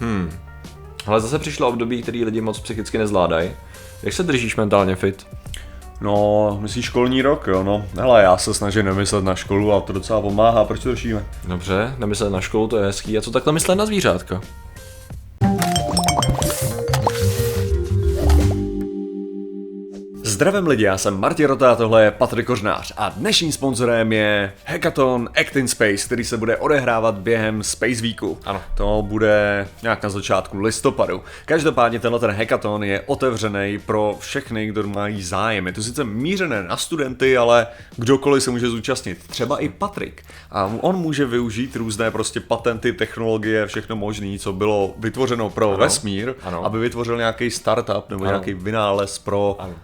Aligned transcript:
Hmm. 0.00 0.30
Ale 1.06 1.20
zase 1.20 1.38
přišlo 1.38 1.68
období, 1.68 2.02
který 2.02 2.24
lidi 2.24 2.40
moc 2.40 2.60
psychicky 2.60 2.98
nezvládají. 2.98 3.50
Jak 4.02 4.14
se 4.14 4.22
držíš 4.22 4.56
mentálně 4.56 4.96
fit? 4.96 5.26
No, 6.00 6.58
myslíš 6.60 6.84
školní 6.84 7.22
rok, 7.22 7.46
jo, 7.46 7.62
no. 7.62 7.84
Hele, 7.96 8.22
já 8.22 8.36
se 8.36 8.54
snažím 8.54 8.84
nemyslet 8.84 9.24
na 9.24 9.34
školu 9.34 9.72
a 9.72 9.80
to 9.80 9.92
docela 9.92 10.20
pomáhá, 10.20 10.64
proč 10.64 10.82
to 10.82 10.94
řešíme? 10.94 11.26
Dobře, 11.48 11.94
nemyslet 11.98 12.32
na 12.32 12.40
školu, 12.40 12.68
to 12.68 12.76
je 12.76 12.84
hezký. 12.84 13.18
A 13.18 13.20
co 13.20 13.30
takhle 13.30 13.52
myslet 13.52 13.74
na 13.74 13.86
zvířátka? 13.86 14.40
Zdravím 20.40 20.66
lidi, 20.66 20.84
já 20.84 20.98
jsem 20.98 21.20
Martin 21.20 21.46
Rota, 21.46 21.76
tohle 21.76 22.04
je 22.04 22.10
Patrik 22.10 22.46
Kořnář 22.46 22.92
a 22.96 23.08
dnešním 23.08 23.52
sponzorem 23.52 24.12
je 24.12 24.52
Hackathon 24.66 25.28
Act 25.40 25.56
in 25.56 25.68
Space, 25.68 26.06
který 26.06 26.24
se 26.24 26.36
bude 26.36 26.56
odehrávat 26.56 27.14
během 27.14 27.62
Space 27.62 28.02
Weeku. 28.02 28.38
Ano. 28.44 28.62
To 28.76 29.04
bude 29.06 29.68
nějak 29.82 30.02
na 30.02 30.08
začátku 30.08 30.58
listopadu. 30.58 31.22
Každopádně 31.44 31.98
tenhle 32.00 32.20
ten 32.20 32.30
hackathon 32.30 32.84
je 32.84 33.00
otevřený 33.00 33.78
pro 33.86 34.16
všechny, 34.20 34.66
kdo 34.66 34.88
mají 34.88 35.22
zájem. 35.22 35.66
Je 35.66 35.72
to 35.72 35.82
sice 35.82 36.04
mířené 36.04 36.62
na 36.62 36.76
studenty, 36.76 37.36
ale 37.36 37.66
kdokoliv 37.96 38.42
se 38.42 38.50
může 38.50 38.68
zúčastnit. 38.70 39.18
Třeba 39.26 39.58
i 39.58 39.68
Patrik. 39.68 40.22
A 40.50 40.72
on 40.80 40.96
může 40.96 41.26
využít 41.26 41.76
různé 41.76 42.10
prostě 42.10 42.40
patenty, 42.40 42.92
technologie, 42.92 43.66
všechno 43.66 43.96
možné, 43.96 44.38
co 44.38 44.52
bylo 44.52 44.94
vytvořeno 44.98 45.50
pro 45.50 45.68
Ano. 45.68 45.78
vesmír, 45.78 46.34
Ano. 46.42 46.64
aby 46.64 46.78
vytvořil 46.78 47.16
nějaký 47.16 47.50
startup 47.50 48.10
nebo 48.10 48.24
Ano. 48.24 48.30
nějaký 48.30 48.54
vynález 48.54 49.18
pro 49.18 49.56
Ano. 49.58 49.74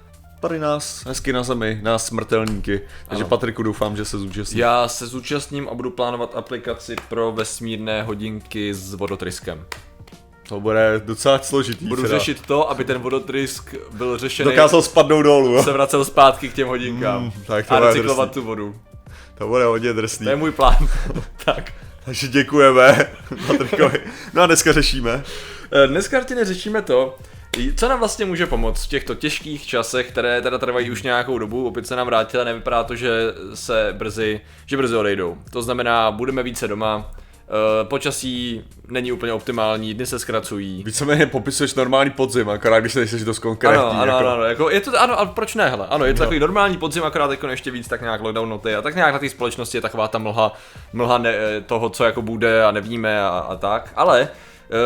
Tady 0.49 0.61
nás, 0.61 1.05
hezky 1.07 1.33
na 1.33 1.43
zemi, 1.43 1.79
nás 1.83 2.07
smrtelníky. 2.07 2.81
Takže 3.09 3.23
Ano. 3.25 3.29
Patriku 3.29 3.63
doufám, 3.63 3.97
že 3.97 4.05
se 4.05 4.19
zúčastní. 4.19 4.59
Já 4.59 4.89
se 4.89 5.07
zúčastním 5.07 5.69
a 5.69 5.75
budu 5.75 5.91
plánovat 5.91 6.37
aplikaci 6.37 6.97
pro 7.09 7.33
vesmírné 7.33 8.03
hodinky 8.03 8.75
s 8.75 8.95
vodotryskem. 8.95 9.65
To 10.49 10.61
bude 10.61 11.03
docela 11.05 11.39
složitý. 11.39 11.87
Budu 11.87 12.03
teda. 12.03 12.19
řešit 12.19 12.47
to, 12.47 12.71
aby 12.71 12.85
ten 12.85 12.99
vodotrysk 12.99 13.75
byl 13.93 14.19
řešený, 14.19 14.51
Dokázal 14.51 14.83
spadnout 14.83 15.23
dolů, 15.23 15.53
jo? 15.55 15.63
se 15.63 15.73
vracel 15.73 16.05
zpátky 16.05 16.49
k 16.49 16.53
těm 16.55 16.69
hodinkám. 16.69 17.23
Mm, 17.25 17.31
tak 17.47 17.67
to 17.69 17.75
a 17.75 17.81
recyklovat 17.81 18.29
drsný. 18.29 18.43
tu 18.43 18.47
vodu. 18.47 18.75
To 19.39 19.49
bude 19.49 19.65
hodně 19.65 19.93
drsný. 19.93 20.25
To 20.25 20.31
je 20.31 20.37
můj 20.37 20.53
plán. 20.53 20.77
tak. 21.45 21.73
Takže 22.05 22.29
děkujeme 22.29 23.11
Patrikovi. 23.47 24.01
No 24.35 24.43
a 24.43 24.47
dneska 24.47 24.73
řešíme. 24.73 25.23
Eh, 25.73 25.87
Dneska 25.87 26.17
Martine, 26.17 26.45
řešíme 26.45 26.83
to, 26.83 27.19
co 27.77 27.89
nám 27.89 27.99
vlastně 27.99 28.25
může 28.25 28.47
pomoct 28.47 28.85
v 28.85 28.89
těchto 28.89 29.15
těžkých 29.15 29.67
časech, 29.67 30.09
které 30.09 30.43
teda 30.43 30.59
trvají 30.59 30.91
už 30.91 31.03
nějakou 31.03 31.39
dobu, 31.39 31.67
opět 31.67 31.87
se 31.87 31.97
nám 31.97 32.07
vrátila, 32.07 32.45
nevypadá 32.45 32.85
to, 32.85 32.97
že 32.97 33.11
se 33.55 33.95
brzy, 33.99 34.41
že 34.67 34.77
brzy 34.77 34.97
odejdou. 34.97 35.37
To 35.53 35.63
znamená, 35.63 36.11
budeme 36.11 36.43
více 36.43 36.69
doma, 36.69 37.11
eh, 37.13 37.85
počasí 37.85 38.65
není 38.89 39.13
úplně 39.13 39.33
optimální, 39.33 39.95
dny 39.95 40.07
se 40.07 40.19
zkracují. 40.19 40.83
Víceméně 40.85 41.27
popisuješ 41.27 41.75
normální 41.75 42.11
podzim, 42.11 42.49
akorát 42.49 42.81
když 42.81 42.95
nejsi 42.95 43.25
dost 43.25 43.39
konkrétní. 43.39 43.79
Ano, 43.79 44.01
ano, 44.01 44.13
jako. 44.13 44.29
ano, 44.29 44.45
jako 44.45 44.71
je 44.71 44.81
to, 44.81 45.01
ano, 45.01 45.19
ale 45.19 45.29
proč 45.35 45.55
ne, 45.55 45.69
hele, 45.69 45.87
ano, 45.87 46.05
je 46.05 46.15
to 46.15 46.19
takový 46.19 46.41
normální 46.41 46.77
podzim, 46.77 47.05
akorát 47.05 47.31
jako 47.31 47.49
ještě 47.49 47.71
víc 47.71 47.89
tak 47.89 48.01
nějak 48.01 48.21
lockdown 48.21 48.49
noty 48.49 48.75
a 48.75 48.83
tak 48.83 48.95
nějak 48.95 49.13
na 49.13 49.19
té 49.19 49.29
společnosti 49.29 49.79
je 49.79 49.83
taková 49.83 50.09
ta 50.09 50.19
mlha, 50.19 50.53
mlha 50.93 51.19
ne, 51.19 51.35
toho, 51.67 51.91
co 51.91 52.05
jako 52.05 52.23
bude 52.23 52.65
a 52.65 52.71
nevíme 52.71 53.23
a, 53.23 53.29
a 53.29 53.57
tak, 53.57 53.93
ale 53.97 54.29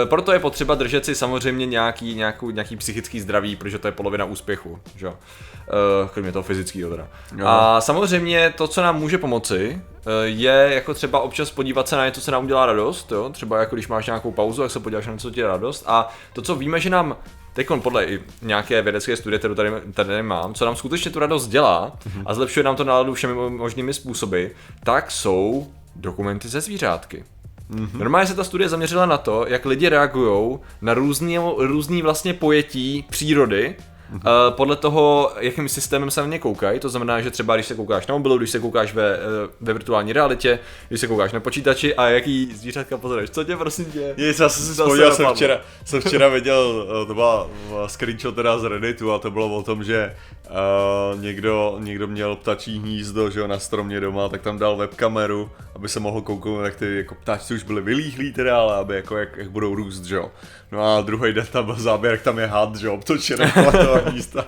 proto 0.05 0.33
je 0.33 0.39
potřeba 0.39 0.75
držet 0.75 1.05
si 1.05 1.15
samozřejmě 1.15 1.67
nějaký, 1.67 2.15
nějakou, 2.15 2.51
nějaký 2.51 2.77
psychický 2.77 3.21
zdraví, 3.21 3.57
protože 3.57 3.79
to 3.79 3.89
je 3.89 3.93
polovina 3.93 4.25
úspěchu, 4.25 4.79
že 4.97 5.07
jo. 5.07 5.15
E, 5.15 6.09
kromě 6.09 6.33
toho 6.33 6.43
fyzického 6.43 6.91
teda. 6.91 7.09
Jo. 7.37 7.47
A 7.47 7.81
samozřejmě 7.81 8.55
to, 8.57 8.69
co 8.69 8.83
nám 8.83 8.99
může 8.99 9.19
pomoci, 9.19 9.83
e, 10.07 10.27
je 10.27 10.69
jako 10.71 10.95
třeba 10.95 11.21
občas 11.21 11.51
podívat 11.51 11.89
se 11.89 11.97
na 11.97 12.07
něco, 12.07 12.21
co 12.21 12.31
nám 12.31 12.45
udělá 12.45 12.67
radost, 12.67 13.13
jo? 13.13 13.31
třeba 13.31 13.61
jako 13.61 13.77
když 13.77 13.89
máš 13.89 14.07
nějakou 14.07 14.33
pauzu, 14.33 14.63
jak 14.63 14.71
se 14.71 14.81
podíváš 14.81 15.07
na 15.07 15.13
něco, 15.13 15.29
co 15.29 15.35
ti 15.35 15.43
radost 15.43 15.85
a 15.87 16.09
to, 16.33 16.43
co 16.43 16.55
víme, 16.55 16.81
že 16.81 16.91
nám 16.91 17.17
Teď 17.53 17.69
podle 17.83 18.05
i 18.05 18.21
nějaké 18.43 18.83
vědecké 18.83 19.17
studie, 19.17 19.39
kterou 19.39 19.55
tady, 19.55 19.71
tady 19.95 20.23
mám, 20.23 20.55
co 20.55 20.65
nám 20.65 20.77
skutečně 20.77 21.11
tu 21.11 21.19
radost 21.19 21.49
dělá 21.49 21.93
a 22.27 22.35
zlepšuje 22.35 22.65
nám 22.65 22.77
to 22.77 22.85
náladu 22.85 23.15
všemi 23.15 23.35
možnými 23.51 23.95
způsoby, 23.95 24.47
tak 24.85 25.11
jsou 25.11 25.73
dokumenty 25.97 26.49
ze 26.49 26.61
zvířátky. 26.61 27.25
Mm-hmm. 27.71 27.99
Normálně 27.99 28.27
se 28.27 28.35
ta 28.35 28.45
studie 28.45 28.69
zaměřila 28.69 29.07
na 29.07 29.19
to, 29.19 29.45
jak 29.49 29.67
lidi 29.67 29.89
reagují 29.89 30.59
na 30.83 30.95
různý, 30.95 31.39
různý 31.59 32.03
vlastně 32.03 32.35
pojetí 32.35 33.05
přírody. 33.11 33.77
Uh, 34.15 34.21
podle 34.51 34.77
toho, 34.77 35.33
jakým 35.39 35.69
systémem 35.69 36.11
se 36.11 36.21
na 36.21 36.27
ně 36.27 36.39
koukají, 36.39 36.81
to 36.81 36.89
znamená, 36.89 37.21
že 37.21 37.31
třeba 37.31 37.55
když 37.55 37.67
se 37.67 37.75
koukáš 37.75 38.07
na 38.07 38.15
mobilu, 38.15 38.39
když 38.39 38.51
se 38.51 38.59
koukáš 38.59 38.95
ve, 38.95 39.15
eh, 39.15 39.19
ve 39.61 39.73
virtuální 39.73 40.13
realitě, 40.13 40.59
když 40.89 41.01
se 41.01 41.07
koukáš 41.07 41.33
na 41.33 41.41
počítači 41.41 41.95
a 41.95 42.09
jaký 42.09 42.53
zvířátka 42.55 42.97
pozoruješ, 42.97 43.31
co 43.31 43.45
tě 43.45 43.57
prosím 43.57 43.85
tě? 43.85 44.15
Nic, 44.17 44.41
já 44.41 44.49
jsem 44.49 44.65
si 44.67 44.73
vzpomněl, 44.73 45.15
jsem 45.15 45.27
včera, 45.35 45.61
jsem 45.85 46.01
včera 46.01 46.29
viděl, 46.39 46.89
eh, 47.03 47.07
to 47.07 47.15
byla 47.15 47.51
screenshot 47.87 48.35
teda 48.35 48.59
z 48.59 48.65
Redditu 48.65 49.13
a 49.13 49.19
to 49.19 49.31
bylo 49.31 49.57
o 49.57 49.63
tom, 49.63 49.85
že 49.85 50.15
uh, 50.51 51.21
někdo, 51.21 51.77
někdo 51.79 52.07
měl 52.07 52.37
ptačí 52.37 52.79
hnízdo, 52.79 53.31
že 53.31 53.41
jo, 53.41 53.47
na 53.47 53.59
stromě 53.59 54.01
doma, 54.01 54.29
tak 54.29 54.43
tam 54.43 54.59
dal 54.59 54.77
webkameru, 54.77 55.51
aby 55.75 55.89
se 55.89 56.01
mohl 56.01 56.21
kouknout, 56.21 56.65
jak 56.65 56.77
ty 56.77 56.97
jako 56.97 57.15
ptáčci 57.15 57.55
už 57.55 57.63
byli 57.63 57.83
vylíhlí 57.83 58.33
teda, 58.33 58.59
ale 58.59 58.77
aby 58.77 58.95
jako 58.95 59.17
jak, 59.17 59.37
jak 59.37 59.51
budou 59.51 59.75
růst, 59.75 60.05
že 60.05 60.15
jo. 60.15 60.31
No 60.73 60.83
a 60.83 61.01
druhý 61.01 61.33
den 61.33 61.47
tam 61.53 61.65
byl 61.65 61.75
záběr, 61.75 62.13
jak 62.13 62.23
tam 62.23 62.39
je 62.39 62.47
had, 62.47 62.77
že 62.77 62.87
jo, 62.87 62.95
obtočený 62.95 63.51
kolem 63.55 63.73
toho 63.73 64.01
hnízda. 64.05 64.47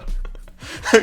Tak 0.93 1.03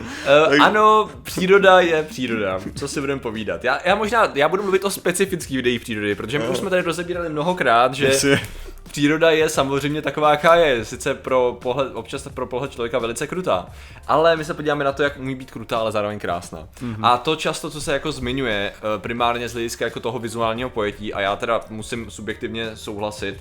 Uh, 0.00 0.62
ano, 0.62 1.10
příroda 1.22 1.80
je 1.80 2.02
příroda, 2.02 2.60
co 2.74 2.88
si 2.88 3.00
budeme 3.00 3.20
povídat. 3.20 3.64
Já, 3.64 3.78
já 3.84 3.94
možná, 3.94 4.32
já 4.34 4.48
budu 4.48 4.62
mluvit 4.62 4.84
o 4.84 4.90
specifických 4.90 5.56
videích 5.56 5.80
přírody, 5.80 6.14
protože 6.14 6.38
my 6.38 6.48
už 6.48 6.58
jsme 6.58 6.70
tady 6.70 6.82
rozebírali 6.82 7.28
mnohokrát, 7.28 7.94
že 7.94 8.38
příroda 8.88 9.30
je 9.30 9.48
samozřejmě 9.48 10.02
taková, 10.02 10.30
jaká 10.30 10.54
je, 10.54 10.84
sice 10.84 11.14
pro 11.14 11.58
pohled, 11.62 11.94
občas 11.94 12.28
pro 12.34 12.46
pohled 12.46 12.72
člověka 12.72 12.98
velice 12.98 13.26
krutá, 13.26 13.66
ale 14.06 14.36
my 14.36 14.44
se 14.44 14.54
podíváme 14.54 14.84
na 14.84 14.92
to, 14.92 15.02
jak 15.02 15.18
umí 15.18 15.34
být 15.34 15.50
krutá, 15.50 15.78
ale 15.78 15.92
zároveň 15.92 16.18
krásná. 16.18 16.58
Mm-hmm. 16.58 17.06
A 17.06 17.18
to 17.18 17.36
často, 17.36 17.70
co 17.70 17.80
se 17.80 17.92
jako 17.92 18.12
zmiňuje, 18.12 18.72
eh, 18.76 18.98
primárně 18.98 19.48
z 19.48 19.52
hlediska 19.52 19.84
jako 19.84 20.00
toho 20.00 20.18
vizuálního 20.18 20.70
pojetí, 20.70 21.14
a 21.14 21.20
já 21.20 21.36
teda 21.36 21.60
musím 21.70 22.10
subjektivně 22.10 22.76
souhlasit, 22.76 23.36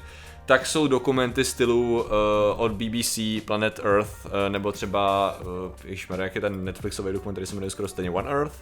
tak 0.46 0.66
jsou 0.66 0.88
dokumenty 0.88 1.44
stylu 1.44 2.02
uh, 2.02 2.10
od 2.58 2.72
BBC 2.72 3.20
Planet 3.46 3.80
Earth, 3.84 4.26
uh, 4.26 4.32
nebo 4.50 4.72
třeba, 4.72 5.36
uh, 6.10 6.20
jak 6.20 6.36
je 6.36 6.42
ten 6.42 6.64
Netflixový 6.64 7.14
dokument, 7.14 7.34
který 7.34 7.48
se 7.48 7.56
jmenuje 7.56 7.70
skoro 7.70 7.88
stejně 7.88 8.12
One 8.12 8.30
Earth, 8.30 8.56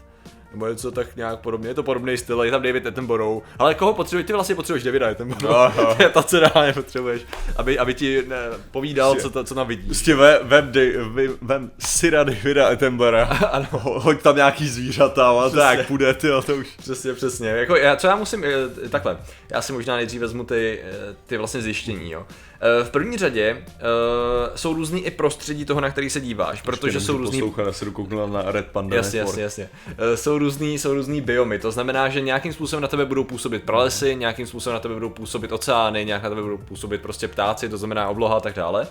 nebo 0.51 0.67
něco 0.67 0.91
tak 0.91 1.15
nějak 1.15 1.39
podobně, 1.39 1.69
je 1.69 1.73
to 1.73 1.83
podobný 1.83 2.17
styl, 2.17 2.43
je 2.43 2.51
tam 2.51 2.61
David 2.61 2.85
Attenborough, 2.87 3.43
ale 3.59 3.75
koho 3.75 3.93
potřebuješ, 3.93 4.27
ty 4.27 4.33
vlastně 4.33 4.55
potřebuješ 4.55 4.83
Davida 4.83 5.09
Attenborough, 5.09 5.75
to 5.97 6.03
je 6.03 6.09
to, 6.09 6.23
co 6.23 6.39
reálně 6.39 6.73
potřebuješ, 6.73 7.21
aby, 7.55 7.79
aby 7.79 7.93
ti 7.93 8.23
ne, 8.27 8.35
povídal, 8.71 9.15
co, 9.15 9.29
to, 9.29 9.43
co 9.43 9.55
tam 9.55 9.67
vidíš. 9.67 9.85
Prostě 9.85 10.15
ve, 10.15 10.39
vem, 10.43 10.71
Dej- 10.71 11.13
vy- 11.13 11.31
vem 11.41 11.71
Syra 11.79 12.23
Davida 12.23 12.67
Attenborough. 12.67 13.41
Ano. 13.51 13.67
Ho- 13.71 13.99
Hoď 13.99 14.21
tam 14.21 14.35
nějaký 14.35 14.67
zvířata 14.67 15.29
a 15.29 15.41
Přesně. 15.49 15.59
tak 15.61 15.87
půjde, 15.87 16.13
ty 16.13 16.27
to 16.45 16.55
už. 16.55 16.67
Přesně, 16.77 17.13
přesně. 17.13 17.49
Jako 17.49 17.75
já, 17.75 17.95
co 17.95 18.07
já 18.07 18.15
musím, 18.15 18.43
eh, 18.85 18.89
takhle, 18.89 19.17
já 19.51 19.61
si 19.61 19.73
možná 19.73 19.95
nejdřív 19.95 20.21
vezmu 20.21 20.43
ty, 20.43 20.79
eh, 20.83 21.15
ty 21.25 21.37
vlastně 21.37 21.61
zjištění, 21.61 22.11
jo. 22.11 22.25
Eh, 22.65 22.83
V 22.83 22.89
první 22.89 23.17
řadě 23.17 23.63
uh, 23.63 24.55
jsou 24.55 24.73
různý 24.73 25.05
i 25.05 25.11
prostředí 25.11 25.65
toho, 25.65 25.81
na 25.81 25.89
který 25.89 26.09
se 26.09 26.21
díváš, 26.21 26.61
protože 26.61 26.99
jsou 26.99 27.17
různý 27.17 27.39
Poslouchat, 27.39 27.65
já 27.65 27.73
se 27.73 27.85
na 28.31 28.51
Red 28.51 28.67
Panda 28.67 28.95
Jasně, 28.95 29.19
jasně, 29.19 29.43
jasně. 29.43 29.69
Eh, 29.97 30.17
Jsou 30.17 30.37
různý, 30.37 30.79
jsou 30.79 30.93
různý 30.93 31.21
biomy, 31.21 31.59
to 31.59 31.71
znamená, 31.71 32.09
že 32.09 32.21
nějakým 32.21 32.53
způsobem 32.53 32.81
na 32.81 32.87
tebe 32.87 33.05
budou 33.05 33.23
působit 33.23 33.63
pralesy, 33.63 34.15
nějakým 34.15 34.47
způsobem 34.47 34.73
na 34.73 34.79
tebe 34.79 34.93
budou 34.93 35.09
působit 35.09 35.51
oceány, 35.51 36.05
nějak 36.05 36.23
na 36.23 36.29
tebe 36.29 36.41
budou 36.41 36.57
působit 36.57 37.01
prostě 37.01 37.27
ptáci, 37.27 37.69
to 37.69 37.77
znamená 37.77 38.07
obloha 38.09 38.37
a 38.37 38.39
tak 38.39 38.55
dále. 38.55 38.87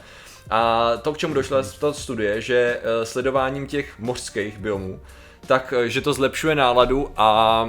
A 0.51 0.93
to, 1.03 1.13
k 1.13 1.19
čemu 1.19 1.35
došla 1.35 1.63
z 1.63 1.79
toho 1.79 1.95
studie, 1.95 2.41
že 2.41 2.81
eh, 2.83 3.07
sledováním 3.07 3.67
těch 3.67 3.99
mořských 3.99 4.59
biomů, 4.59 5.01
tak 5.47 5.75
eh, 5.77 5.89
že 5.89 6.01
to 6.01 6.13
zlepšuje 6.13 6.55
náladu 6.55 7.11
a 7.17 7.65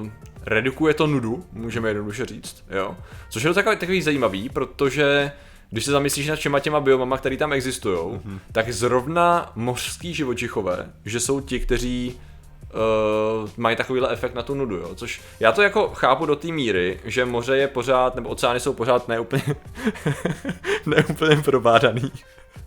uh, 0.00 0.08
redukuje 0.46 0.94
to 0.94 1.06
nudu, 1.06 1.44
můžeme 1.52 1.88
jednoduše 1.88 2.26
říct, 2.26 2.64
jo. 2.70 2.96
Což 3.28 3.42
je 3.42 3.54
takový, 3.54 3.76
takový 3.76 4.02
zajímavý, 4.02 4.48
protože 4.48 5.32
když 5.70 5.84
se 5.84 5.90
zamyslíš 5.90 6.28
nad 6.28 6.36
všema 6.36 6.60
těma 6.60 6.80
biomama, 6.80 7.18
které 7.18 7.36
tam 7.36 7.52
existují, 7.52 7.98
mm-hmm. 7.98 8.38
tak 8.52 8.72
zrovna 8.72 9.52
mořský 9.54 10.14
živočichové, 10.14 10.90
že 11.04 11.20
jsou 11.20 11.40
ti, 11.40 11.60
kteří 11.60 12.14
uh, 12.14 13.50
mají 13.56 13.76
takovýhle 13.76 14.12
efekt 14.12 14.34
na 14.34 14.42
tu 14.42 14.54
nudu, 14.54 14.76
jo. 14.76 14.94
Což 14.94 15.20
já 15.40 15.52
to 15.52 15.62
jako 15.62 15.88
chápu 15.88 16.26
do 16.26 16.36
té 16.36 16.48
míry, 16.48 17.00
že 17.04 17.24
moře 17.24 17.56
je 17.56 17.68
pořád, 17.68 18.14
nebo 18.14 18.28
oceány 18.28 18.60
jsou 18.60 18.72
pořád 18.72 19.08
neúplně, 19.08 19.44
neúplně 20.86 21.36
probádaný. 21.36 22.12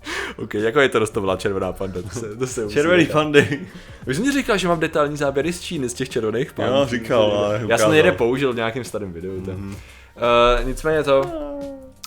OK, 0.38 0.54
jako 0.54 0.80
je 0.80 0.90
to 0.90 1.00
dostala 1.00 1.36
červená 1.36 1.74
panda, 1.74 2.02
to 2.02 2.10
se, 2.10 2.36
to 2.36 2.48
se 2.48 2.70
Červený 2.70 3.06
pandy. 3.06 3.68
Už 4.08 4.16
jsem 4.16 4.26
ti 4.26 4.32
říkal, 4.32 4.58
že 4.58 4.68
mám 4.68 4.80
detailní 4.80 5.18
záběry 5.18 5.54
z 5.54 5.62
Číny, 5.62 5.90
z 5.90 5.94
těch 5.94 6.10
červených 6.10 6.54
pand. 6.54 6.70
Jo, 6.70 6.86
říkal, 6.86 7.24
ale 7.24 7.62
Já 7.68 7.78
jsem 7.78 7.92
někde 7.92 8.12
použil 8.12 8.54
v 8.54 8.56
nějakém 8.56 8.84
starém 8.84 9.14
videu. 9.14 9.42
Mm-hmm. 9.42 9.68
Uh, 9.70 10.68
nicméně 10.68 11.04
to... 11.04 11.22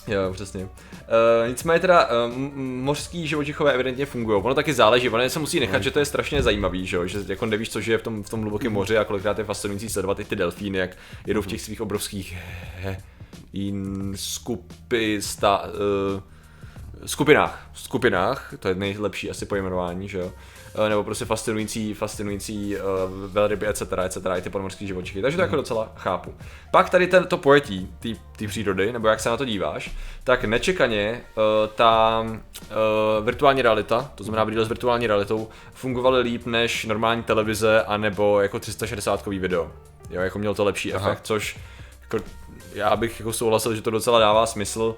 Jo, 0.07 0.33
přesně. 0.33 0.63
Uh, 0.63 0.69
nicméně 1.47 1.79
teda 1.79 2.07
uh, 2.07 2.33
mořský 2.57 3.27
živočichové 3.27 3.73
evidentně 3.73 4.05
fungují. 4.05 4.43
Ono 4.43 4.55
taky 4.55 4.73
záleží, 4.73 5.09
ono 5.09 5.29
se 5.29 5.39
musí 5.39 5.59
nechat, 5.59 5.83
že 5.83 5.91
to 5.91 5.99
je 5.99 6.05
strašně 6.05 6.43
zajímavý, 6.43 6.87
že, 6.87 6.97
jo? 6.97 7.07
že 7.07 7.19
jako 7.27 7.45
nevíš, 7.45 7.69
co 7.69 7.81
žije 7.81 7.97
v 7.97 8.01
tom, 8.01 8.23
v 8.23 8.29
tom 8.29 8.41
hlubokém 8.41 8.73
moři 8.73 8.97
a 8.97 9.03
kolikrát 9.03 9.37
je 9.37 9.43
fascinující 9.43 9.89
sledovat 9.89 10.19
i 10.19 10.25
ty 10.25 10.35
delfíny, 10.35 10.77
jak 10.77 10.97
jedou 11.27 11.41
v 11.41 11.47
těch 11.47 11.61
svých 11.61 11.81
obrovských 11.81 12.37
he, 12.75 12.97
skupy 14.15 15.21
sta, 15.21 15.63
uh, 15.63 16.21
skupinách, 17.05 17.69
skupinách, 17.73 18.53
to 18.59 18.67
je 18.67 18.75
nejlepší 18.75 19.29
asi 19.29 19.45
pojmenování, 19.45 20.09
že 20.09 20.17
jo, 20.17 20.31
Eh, 20.75 20.89
nebo 20.89 21.03
prostě 21.03 21.25
fascinující, 21.25 21.93
fascinující 21.93 22.75
uh, 22.75 22.81
velryby, 23.25 23.67
etc., 23.67 23.81
etc., 24.05 24.17
i 24.37 24.41
ty 24.41 24.49
podmorské 24.49 24.85
živočichy. 24.85 25.21
Takže 25.21 25.37
to 25.37 25.41
jako 25.41 25.55
docela 25.55 25.91
chápu. 25.95 26.33
Pak 26.71 26.89
tady 26.89 27.07
ten, 27.07 27.23
to 27.23 27.37
pojetí 27.37 27.93
té 28.37 28.47
přírody, 28.47 28.91
nebo 28.91 29.07
jak 29.07 29.19
se 29.19 29.29
na 29.29 29.37
to 29.37 29.45
díváš, 29.45 29.91
tak 30.23 30.45
nečekaně 30.45 31.21
uh, 31.35 31.43
ta 31.75 32.21
uh, 32.21 33.25
virtuální 33.25 33.61
realita, 33.61 34.11
to 34.15 34.23
znamená 34.23 34.45
brýle 34.45 34.65
s 34.65 34.67
virtuální 34.67 35.07
realitou, 35.07 35.49
fungovaly 35.73 36.21
líp 36.21 36.45
než 36.45 36.85
normální 36.85 37.23
televize, 37.23 37.83
anebo 37.83 38.41
jako 38.41 38.59
360 38.59 39.27
video. 39.27 39.71
Jo, 40.09 40.21
jako 40.21 40.39
měl 40.39 40.55
to 40.55 40.63
lepší 40.63 40.93
Aha. 40.93 41.09
efekt, 41.09 41.21
což 41.23 41.57
jako, 42.01 42.25
já 42.73 42.95
bych 42.95 43.19
jako 43.19 43.33
souhlasil, 43.33 43.75
že 43.75 43.81
to 43.81 43.91
docela 43.91 44.19
dává 44.19 44.45
smysl, 44.45 44.95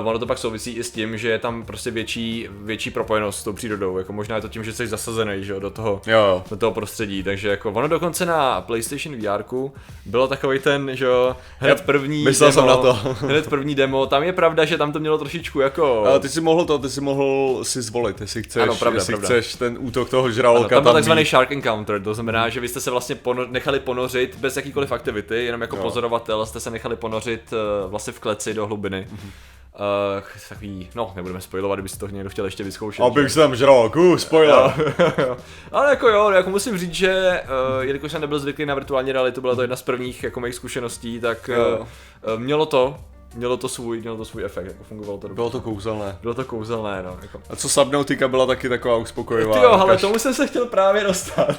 Uh, 0.00 0.08
ono 0.08 0.18
to 0.18 0.26
pak 0.26 0.38
souvisí 0.38 0.72
i 0.72 0.84
s 0.84 0.90
tím, 0.90 1.18
že 1.18 1.28
je 1.28 1.38
tam 1.38 1.62
prostě 1.62 1.90
větší, 1.90 2.48
větší 2.50 2.90
propojenost 2.90 3.38
s 3.38 3.44
tou 3.44 3.52
přírodou. 3.52 3.98
Jako 3.98 4.12
možná 4.12 4.36
je 4.36 4.42
to 4.42 4.48
tím, 4.48 4.64
že 4.64 4.72
jsi 4.72 4.86
zasazený 4.86 5.44
že, 5.44 5.60
do, 5.60 5.70
toho, 5.70 6.00
jo. 6.06 6.44
do 6.50 6.56
toho 6.56 6.72
prostředí. 6.72 7.22
Takže 7.22 7.48
jako 7.48 7.72
ono 7.72 7.88
dokonce 7.88 8.26
na 8.26 8.60
PlayStation 8.60 9.16
VR 9.16 9.44
bylo 10.06 10.28
takový 10.28 10.58
ten, 10.58 10.90
že 10.92 11.06
hned 11.58 11.80
první 11.80 12.24
Myslel 12.24 12.50
demo, 12.50 12.60
jsem 12.60 12.66
na 12.66 12.76
to. 12.76 12.92
hned 13.26 13.48
první 13.48 13.74
demo. 13.74 14.06
Tam 14.06 14.22
je 14.22 14.32
pravda, 14.32 14.64
že 14.64 14.78
tam 14.78 14.92
to 14.92 15.00
mělo 15.00 15.18
trošičku 15.18 15.60
jako... 15.60 16.04
Ale 16.06 16.20
ty 16.20 16.28
si 16.28 16.40
mohl 16.40 16.64
to, 16.64 16.78
ty 16.78 16.90
si 16.90 17.00
mohl 17.00 17.58
si 17.62 17.82
zvolit, 17.82 18.20
jestli 18.20 18.42
chceš, 18.42 18.62
ano, 18.62 18.74
pravda, 18.74 18.98
jestli 18.98 19.12
pravda. 19.14 19.26
chceš 19.26 19.54
ten 19.54 19.76
útok 19.80 20.10
toho 20.10 20.30
žraloka 20.30 20.66
ano, 20.66 20.68
tam 20.68 20.82
byl 20.82 20.92
takzvaný 20.92 21.24
Shark 21.24 21.52
Encounter, 21.52 22.02
to 22.02 22.14
znamená, 22.14 22.48
že 22.48 22.60
vy 22.60 22.68
jste 22.68 22.80
se 22.80 22.90
vlastně 22.90 23.14
ponor, 23.14 23.50
nechali 23.50 23.80
ponořit 23.80 24.36
bez 24.40 24.56
jakýkoliv 24.56 24.92
aktivity, 24.92 25.44
jenom 25.44 25.60
jako 25.60 25.76
jo. 25.76 25.82
pozorovatel 25.82 26.46
jste 26.46 26.60
se 26.60 26.70
nechali 26.70 26.96
ponořit 26.96 27.52
uh, 27.52 27.90
vlastně 27.90 28.12
v 28.12 28.20
kleci 28.20 28.54
do 28.54 28.66
hlubiny. 28.66 29.06
Mm-hmm 29.10 29.55
Uh, 29.76 30.22
takový, 30.48 30.90
no, 30.94 31.12
nebudeme 31.16 31.40
spojovat, 31.40 31.76
kdyby 31.76 31.88
si 31.88 31.98
to 31.98 32.08
někdo 32.08 32.30
chtěl 32.30 32.44
ještě 32.44 32.64
vyzkoušet. 32.64 33.02
Abych 33.02 33.32
se 33.32 33.40
tam 33.40 33.56
žral, 33.56 33.92
uh, 33.96 34.16
spoiler. 34.16 34.94
Ale 35.72 35.90
jako 35.90 36.08
jo, 36.08 36.30
jako 36.30 36.50
musím 36.50 36.78
říct, 36.78 36.94
že 36.94 37.42
uh, 37.44 37.84
jelikož 37.84 38.12
jsem 38.12 38.20
nebyl 38.20 38.38
zvyklý 38.38 38.66
na 38.66 38.74
virtuální 38.74 39.12
realitu, 39.12 39.40
byla 39.40 39.54
to 39.54 39.62
jedna 39.62 39.76
z 39.76 39.82
prvních 39.82 40.22
jako 40.22 40.40
mých 40.40 40.54
zkušeností, 40.54 41.20
tak 41.20 41.50
uh, 41.78 41.86
mělo 42.40 42.66
to, 42.66 42.96
mělo 43.34 43.56
to 43.56 43.68
svůj, 43.68 44.00
mělo 44.00 44.16
to 44.16 44.24
svůj 44.24 44.44
efekt, 44.44 44.66
jako 44.66 44.84
fungovalo 44.84 45.18
to 45.18 45.28
dobře. 45.28 45.34
Bylo 45.34 45.50
to 45.50 45.60
kouzelné. 45.60 46.18
Bylo 46.22 46.34
to 46.34 46.44
kouzelné, 46.44 47.02
no. 47.02 47.18
Jako. 47.22 47.42
A 47.50 47.56
co 47.56 47.68
Subnautica 47.68 48.28
byla 48.28 48.46
taky 48.46 48.68
taková 48.68 48.96
uspokojivá. 48.96 49.54
Ty 49.54 49.60
jo, 49.60 49.70
ale 49.70 49.98
tomu 49.98 50.18
jsem 50.18 50.34
se 50.34 50.46
chtěl 50.46 50.66
právě 50.66 51.04
dostat. 51.04 51.58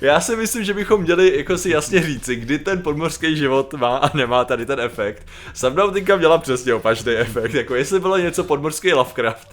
Já 0.00 0.20
si 0.20 0.36
myslím, 0.36 0.64
že 0.64 0.74
bychom 0.74 1.02
měli 1.02 1.38
jako 1.38 1.58
si 1.58 1.70
jasně 1.70 2.02
říci, 2.02 2.36
kdy 2.36 2.58
ten 2.58 2.82
podmořský 2.82 3.36
život 3.36 3.74
má 3.74 3.96
a 3.96 4.16
nemá 4.16 4.44
tady 4.44 4.66
ten 4.66 4.80
efekt. 4.80 5.26
Subnautica 5.54 6.16
měla 6.16 6.38
přesně 6.38 6.74
opačný 6.74 7.12
efekt, 7.12 7.54
jako 7.54 7.74
jestli 7.74 8.00
bylo 8.00 8.18
něco 8.18 8.44
podmořský 8.44 8.92
Lovecraft, 8.92 9.48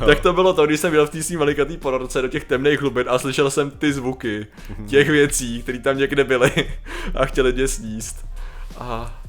no. 0.00 0.06
tak 0.06 0.20
to 0.20 0.32
bylo 0.32 0.52
to, 0.52 0.66
když 0.66 0.80
jsem 0.80 0.90
byl 0.90 1.06
v 1.06 1.10
té 1.10 1.22
svým 1.22 1.38
velikatý 1.38 1.76
ponorce 1.76 2.22
do 2.22 2.28
těch 2.28 2.44
temných 2.44 2.80
hlubin 2.80 3.06
a 3.08 3.18
slyšel 3.18 3.50
jsem 3.50 3.70
ty 3.70 3.92
zvuky 3.92 4.46
těch 4.86 5.10
věcí, 5.10 5.62
které 5.62 5.78
tam 5.78 5.98
někde 5.98 6.24
byly 6.24 6.52
a 7.14 7.26
chtěli 7.26 7.52
mě 7.52 7.68
sníst. 7.68 8.26
A 8.78 9.20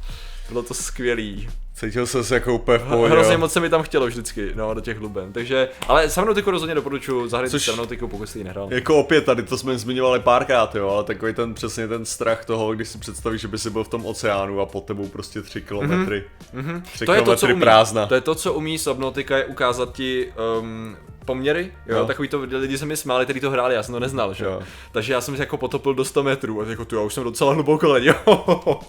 bylo 0.49 0.63
to 0.63 0.73
skvělý. 0.73 1.49
Cítil 1.79 2.07
jsem 2.07 2.23
se 2.23 2.33
jako 2.33 2.53
úplně 2.53 2.77
v 2.77 2.83
pohodě. 2.83 3.13
Hrozně 3.13 3.37
moc 3.37 3.53
se 3.53 3.59
mi 3.59 3.69
tam 3.69 3.83
chtělo 3.83 4.07
vždycky, 4.07 4.51
no, 4.55 4.73
do 4.73 4.81
těch 4.81 4.97
hluben. 4.97 5.33
Takže, 5.33 5.69
ale 5.87 6.09
Subnautiku 6.09 6.51
rozhodně 6.51 6.75
doporučuji 6.75 7.27
zahrát 7.27 7.51
Což, 7.51 7.63
Subnautiku, 7.63 8.07
pokud 8.07 8.29
jsi 8.29 8.37
ji 8.37 8.43
nehrál. 8.43 8.67
Jako 8.71 8.97
opět 8.97 9.25
tady, 9.25 9.43
to 9.43 9.57
jsme 9.57 9.77
zmiňovali 9.77 10.19
párkrát, 10.19 10.75
jo, 10.75 10.89
ale 10.89 11.03
takový 11.03 11.33
ten 11.33 11.53
přesně 11.53 11.87
ten 11.87 12.05
strach 12.05 12.45
toho, 12.45 12.73
když 12.75 12.87
si 12.87 12.97
představíš, 12.97 13.41
že 13.41 13.47
by 13.47 13.57
si 13.57 13.69
byl 13.69 13.83
v 13.83 13.87
tom 13.87 14.05
oceánu 14.05 14.61
a 14.61 14.65
pod 14.65 14.85
tebou 14.85 15.07
prostě 15.07 15.41
tři 15.41 15.61
kilometry, 15.61 16.23
mm-hmm. 16.55 16.81
tři 16.81 17.05
to 17.05 17.13
kilometry 17.13 17.31
je 17.31 17.35
to, 17.35 17.35
co 17.35 17.47
umí, 17.47 17.61
prázdna. 17.61 18.05
To 18.05 18.15
je 18.15 18.21
to, 18.21 18.35
co 18.35 18.53
umí 18.53 18.77
Subnautica, 18.77 19.37
je 19.37 19.45
ukázat 19.45 19.95
ti 19.95 20.33
um, 20.59 20.97
poměry, 21.27 21.71
jo, 21.87 21.97
no. 21.97 22.05
takový 22.05 22.27
to 22.27 22.41
lidi 22.41 22.77
se 22.77 22.85
mi 22.85 22.97
smáli, 22.97 23.25
kteří 23.25 23.39
to 23.39 23.51
hráli, 23.51 23.75
já 23.75 23.83
jsem 23.83 23.93
to 23.93 23.99
neznal, 23.99 24.33
že 24.33 24.45
jo. 24.45 24.61
Takže 24.91 25.13
já 25.13 25.21
jsem 25.21 25.35
si 25.35 25.41
jako 25.41 25.57
potopil 25.57 25.93
do 25.93 26.05
100 26.05 26.23
metrů 26.23 26.61
a 26.61 26.65
jako 26.65 26.85
tu 26.85 26.95
já 26.95 27.01
už 27.01 27.13
jsem 27.13 27.23
docela 27.23 27.53
hluboko 27.53 27.97
jo. 27.97 28.13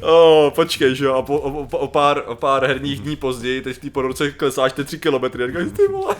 oh, 0.00 0.50
počkej, 0.50 0.94
že 0.94 1.04
jo, 1.04 1.14
a 1.14 1.22
po, 1.22 1.38
o, 1.38 1.78
o, 1.78 1.88
pár, 1.88 2.22
o 2.26 2.34
pár 2.34 2.66
herních 2.66 3.00
dní 3.00 3.16
později, 3.16 3.62
teď 3.62 3.76
v 3.76 3.80
té 3.80 3.90
podorce 3.90 4.30
klesáš 4.30 4.72
ty 4.72 4.84
3 4.84 4.98
kilometry, 4.98 5.44
a 5.44 5.46
říkáš, 5.46 5.66
ty 5.76 5.88
vole, 5.88 6.16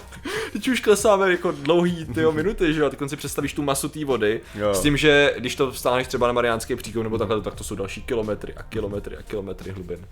teď 0.54 0.68
už 0.68 0.80
klesáme 0.80 1.30
jako 1.30 1.52
dlouhý 1.52 2.04
ty 2.04 2.26
minuty, 2.32 2.74
že 2.74 2.80
jo, 2.80 2.86
a 2.86 2.90
si 3.08 3.16
představíš 3.16 3.52
tu 3.52 3.62
masu 3.62 3.88
té 3.88 4.04
vody, 4.04 4.40
jo. 4.54 4.74
s 4.74 4.80
tím, 4.80 4.96
že 4.96 5.34
když 5.38 5.56
to 5.56 5.70
vstáhneš 5.70 6.06
třeba 6.06 6.26
na 6.26 6.32
Mariánský 6.32 6.76
příkop 6.76 7.02
nebo 7.02 7.18
takhle, 7.18 7.40
tak 7.40 7.54
to 7.54 7.64
jsou 7.64 7.74
další 7.74 8.02
kilometry 8.02 8.54
a 8.54 8.62
kilometry 8.62 9.16
a 9.16 9.22
kilometry 9.22 9.70
hlubin. 9.70 10.06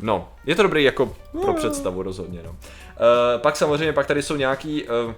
No, 0.00 0.28
je 0.46 0.54
to 0.54 0.62
dobrý 0.62 0.84
jako 0.84 1.16
pro 1.42 1.54
představu 1.54 2.02
rozhodně, 2.02 2.40
no. 2.44 2.50
Uh, 2.50 2.56
pak 3.36 3.56
samozřejmě, 3.56 3.92
pak 3.92 4.06
tady 4.06 4.22
jsou 4.22 4.36
nějaký 4.36 4.84
uh, 4.84 5.14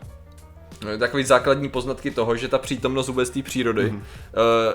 takový 0.99 1.25
základní 1.25 1.69
poznatky 1.69 2.11
toho, 2.11 2.37
že 2.37 2.49
ta 2.49 2.59
přítomnost 2.59 3.09
vůbec 3.09 3.31
té 3.31 3.43
přírody 3.43 3.83
mm-hmm. 3.83 4.01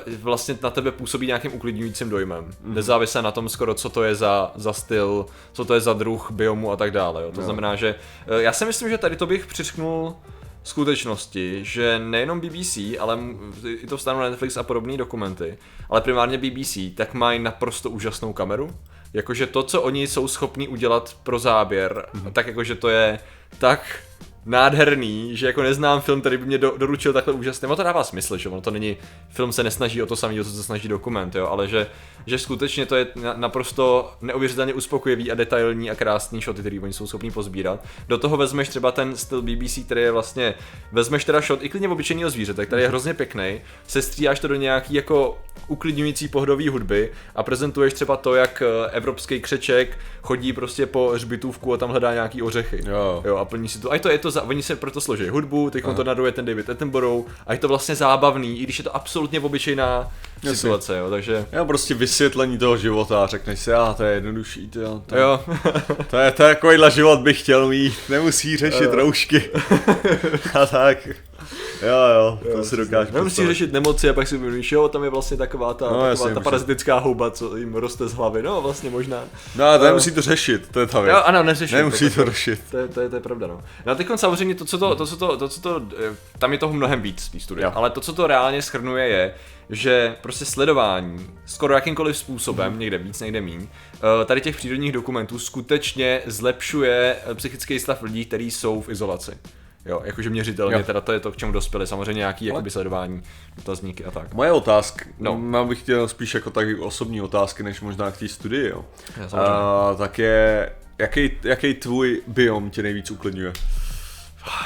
uh, 0.07 0.13
vlastně 0.21 0.57
na 0.63 0.69
tebe 0.69 0.91
působí 0.91 1.27
nějakým 1.27 1.53
uklidňujícím 1.53 2.09
dojmem. 2.09 2.45
Mm-hmm. 2.45 2.73
Nezávisle 2.73 3.21
na 3.21 3.31
tom 3.31 3.49
skoro, 3.49 3.73
co 3.73 3.89
to 3.89 4.03
je 4.03 4.15
za, 4.15 4.51
za 4.55 4.73
styl, 4.73 5.25
co 5.53 5.65
to 5.65 5.73
je 5.73 5.81
za 5.81 5.93
druh 5.93 6.31
biomu 6.31 6.71
a 6.71 6.75
tak 6.75 6.91
dále. 6.91 7.23
Jo. 7.23 7.31
To 7.31 7.41
no. 7.41 7.45
znamená, 7.45 7.75
že 7.75 7.95
uh, 8.29 8.37
já 8.37 8.53
si 8.53 8.65
myslím, 8.65 8.89
že 8.89 8.97
tady 8.97 9.15
to 9.15 9.27
bych 9.27 9.45
přiřknul 9.45 10.15
skutečnosti, 10.63 11.59
že 11.65 11.99
nejenom 11.99 12.39
BBC, 12.39 12.77
ale 12.99 13.19
i 13.65 13.87
to 13.87 13.97
vstanou 13.97 14.19
Netflix 14.19 14.57
a 14.57 14.63
podobné 14.63 14.97
dokumenty, 14.97 15.57
ale 15.89 16.01
primárně 16.01 16.37
BBC, 16.37 16.77
tak 16.95 17.13
mají 17.13 17.39
naprosto 17.39 17.89
úžasnou 17.89 18.33
kameru. 18.33 18.75
Jakože 19.13 19.47
to, 19.47 19.63
co 19.63 19.81
oni 19.81 20.07
jsou 20.07 20.27
schopni 20.27 20.67
udělat 20.67 21.17
pro 21.23 21.39
záběr, 21.39 22.05
mm-hmm. 22.13 22.31
tak 22.31 22.47
jakože 22.47 22.75
to 22.75 22.89
je 22.89 23.19
tak 23.57 23.99
nádherný, 24.45 25.37
že 25.37 25.47
jako 25.47 25.63
neznám 25.63 26.01
film, 26.01 26.19
který 26.19 26.37
by 26.37 26.45
mě 26.45 26.57
do, 26.57 26.73
doručil 26.77 27.13
takhle 27.13 27.33
úžasně. 27.33 27.67
No 27.67 27.75
to 27.75 27.83
dává 27.83 28.03
smysl, 28.03 28.37
že 28.37 28.49
ono 28.49 28.61
to 28.61 28.71
není, 28.71 28.97
film 29.29 29.51
se 29.51 29.63
nesnaží 29.63 30.01
o 30.01 30.05
to 30.05 30.15
samé, 30.15 30.41
o 30.41 30.43
co 30.43 30.49
se 30.49 30.63
snaží 30.63 30.87
dokument, 30.87 31.35
jo, 31.35 31.47
ale 31.47 31.67
že, 31.67 31.87
že 32.25 32.39
skutečně 32.39 32.85
to 32.85 32.95
je 32.95 33.07
naprosto 33.35 34.13
neuvěřitelně 34.21 34.73
uspokojivý 34.73 35.31
a 35.31 35.35
detailní 35.35 35.91
a 35.91 35.95
krásný 35.95 36.41
shot, 36.41 36.59
který 36.59 36.79
oni 36.79 36.93
jsou 36.93 37.07
schopni 37.07 37.31
pozbírat. 37.31 37.85
Do 38.07 38.17
toho 38.17 38.37
vezmeš 38.37 38.69
třeba 38.69 38.91
ten 38.91 39.17
styl 39.17 39.41
BBC, 39.41 39.79
který 39.85 40.01
je 40.01 40.11
vlastně, 40.11 40.53
vezmeš 40.91 41.25
teda 41.25 41.41
shot 41.41 41.63
i 41.63 41.69
klidně 41.69 41.89
obyčejného 41.89 42.29
zvířete, 42.29 42.65
který 42.65 42.81
je 42.81 42.87
hrozně 42.87 43.13
pěkný, 43.13 43.61
sestříháš 43.87 44.39
to 44.39 44.47
do 44.47 44.55
nějaký 44.55 44.93
jako 44.93 45.37
uklidňující 45.67 46.27
pohodové 46.27 46.69
hudby 46.69 47.11
a 47.35 47.43
prezentuješ 47.43 47.93
třeba 47.93 48.17
to, 48.17 48.35
jak 48.35 48.61
eh, 48.61 48.91
evropský 48.91 49.41
křeček 49.41 49.97
chodí 50.21 50.53
prostě 50.53 50.85
po 50.85 51.11
hřbitůvku 51.15 51.73
a 51.73 51.77
tam 51.77 51.89
hledá 51.89 52.13
nějaký 52.13 52.41
ořechy. 52.41 52.83
Jo. 52.87 53.23
jo 53.25 53.37
a 53.37 53.45
plní 53.45 53.69
si 53.69 53.79
to. 53.79 53.91
A 53.91 53.99
to 53.99 54.09
je 54.09 54.17
to 54.17 54.30
za, 54.31 54.41
oni 54.41 54.63
se 54.63 54.75
proto 54.75 55.01
složí 55.01 55.29
hudbu, 55.29 55.69
teď 55.69 55.83
to 55.95 56.03
naruje 56.03 56.31
ten 56.31 56.45
David 56.45 56.69
Attenborough 56.69 57.25
a 57.47 57.53
je 57.53 57.59
to 57.59 57.67
vlastně 57.67 57.95
zábavný, 57.95 58.59
i 58.59 58.63
když 58.63 58.77
je 58.77 58.83
to 58.83 58.95
absolutně 58.95 59.39
obyčejná 59.39 60.11
Jasně. 60.43 60.55
situace, 60.55 60.97
jo, 60.97 61.09
takže... 61.09 61.45
Jo, 61.53 61.65
prostě 61.65 61.93
vysvětlení 61.93 62.57
toho 62.57 62.77
života 62.77 63.23
a 63.23 63.27
řekneš 63.27 63.59
si, 63.59 63.73
a 63.73 63.93
to 63.93 64.03
je 64.03 64.13
jednodušší, 64.13 64.69
to, 64.69 65.03
to, 65.05 65.17
jo. 65.17 65.43
to 66.09 66.17
je 66.17 66.31
to 66.31 66.43
takovýhle 66.43 66.91
život 66.91 67.19
bych 67.19 67.39
chtěl 67.39 67.67
mít, 67.67 67.93
nemusí 68.09 68.57
řešit 68.57 68.93
roušky 68.93 69.49
a 70.61 70.65
tak. 70.65 70.97
Jo, 71.81 71.97
jo, 72.15 72.39
to 72.41 72.49
jo, 72.49 72.63
si 72.63 72.77
dokážu 72.77 73.13
Nemusí 73.13 73.45
řešit 73.47 73.73
nemoci 73.73 74.09
a 74.09 74.13
pak 74.13 74.27
si 74.27 74.37
uvědomíš, 74.37 74.71
jo, 74.71 74.87
tam 74.87 75.03
je 75.03 75.09
vlastně 75.09 75.37
taková 75.37 75.73
ta, 75.73 75.89
no, 75.89 76.01
taková 76.01 76.33
ta 76.33 76.39
parazitická 76.39 76.99
houba, 76.99 77.31
co 77.31 77.57
jim 77.57 77.75
roste 77.75 78.07
z 78.07 78.13
hlavy, 78.13 78.43
no 78.43 78.61
vlastně 78.61 78.89
možná. 78.89 79.23
No 79.55 79.77
to 79.77 79.83
nemusí 79.83 80.11
to 80.11 80.21
řešit, 80.21 80.69
to 80.71 80.79
je 80.79 80.87
ta 80.87 81.01
věc. 81.01 81.15
Jo, 81.15 81.21
ano, 81.25 81.43
neřešit. 81.43 81.75
Nemusí 81.75 82.09
to, 82.09 82.15
to 82.15 82.25
řešit. 82.25 82.61
To 82.71 82.77
je, 82.77 82.87
to, 82.87 83.01
je, 83.01 83.09
to 83.09 83.15
je 83.15 83.21
pravda, 83.21 83.47
no. 83.47 83.61
No 83.85 83.91
a 83.91 83.95
teď 83.95 84.07
samozřejmě 84.15 84.55
to, 84.55 84.65
co 84.65 84.77
to, 84.77 84.95
to, 84.95 85.05
co 85.05 85.17
to, 85.17 85.37
to, 85.37 85.49
co 85.49 85.61
to, 85.61 85.81
eh, 85.99 86.15
tam 86.39 86.51
je 86.51 86.57
toho 86.57 86.73
mnohem 86.73 87.01
víc 87.01 87.27
v 87.27 87.31
té 87.31 87.39
studii, 87.39 87.65
ale 87.65 87.89
to, 87.89 88.01
co 88.01 88.13
to 88.13 88.27
reálně 88.27 88.61
schrnuje 88.61 89.07
je, 89.07 89.33
že 89.69 90.15
prostě 90.21 90.45
sledování 90.45 91.27
skoro 91.45 91.73
jakýmkoliv 91.73 92.17
způsobem, 92.17 92.73
mm. 92.73 92.79
někde 92.79 92.97
víc, 92.97 93.19
někde 93.19 93.41
míň, 93.41 93.67
eh, 93.95 94.25
tady 94.25 94.41
těch 94.41 94.55
přírodních 94.55 94.91
dokumentů 94.91 95.39
skutečně 95.39 96.21
zlepšuje 96.25 97.15
eh, 97.25 97.35
psychický 97.35 97.79
stav 97.79 98.01
lidí, 98.01 98.25
kteří 98.25 98.51
jsou 98.51 98.81
v 98.81 98.89
izolaci. 98.89 99.31
Jo, 99.85 100.01
jakože 100.03 100.29
měřitelně, 100.29 100.75
jo. 100.75 100.83
teda 100.83 101.01
to 101.01 101.11
je 101.11 101.19
to, 101.19 101.31
k 101.31 101.37
čemu 101.37 101.51
dospěli, 101.51 101.87
samozřejmě 101.87 102.19
nějaký 102.19 102.45
jakoby 102.45 102.69
sledování, 102.69 103.21
dotazníky 103.55 104.05
a 104.05 104.11
tak. 104.11 104.33
Moje 104.33 104.51
otázka, 104.51 105.05
no. 105.19 105.37
mám 105.37 105.67
bych 105.67 105.79
chtěl 105.79 106.07
spíš 106.07 106.33
jako 106.33 106.49
tak 106.49 106.67
osobní 106.79 107.21
otázky, 107.21 107.63
než 107.63 107.81
možná 107.81 108.11
k 108.11 108.17
té 108.17 108.27
studii, 108.27 108.69
jo. 108.69 108.85
Ja, 109.17 109.25
uh, 109.91 109.97
tak 109.97 110.19
je, 110.19 110.73
jaký, 110.97 111.31
jaký 111.43 111.73
tvůj 111.73 112.21
biom 112.27 112.69
tě 112.69 112.83
nejvíc 112.83 113.11
uklidňuje? 113.11 113.53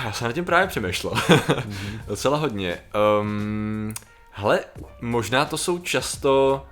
Já 0.04 0.12
jsem 0.12 0.28
na 0.28 0.34
tím 0.34 0.46
právě 0.46 0.68
přemýšlel. 0.68 1.14
mm-hmm. 1.14 2.02
Docela 2.08 2.38
hodně. 2.38 2.78
Um, 3.22 3.94
hele, 4.32 4.60
možná 5.02 5.46
to 5.46 5.58
jsou 5.58 5.80
často 5.80 6.66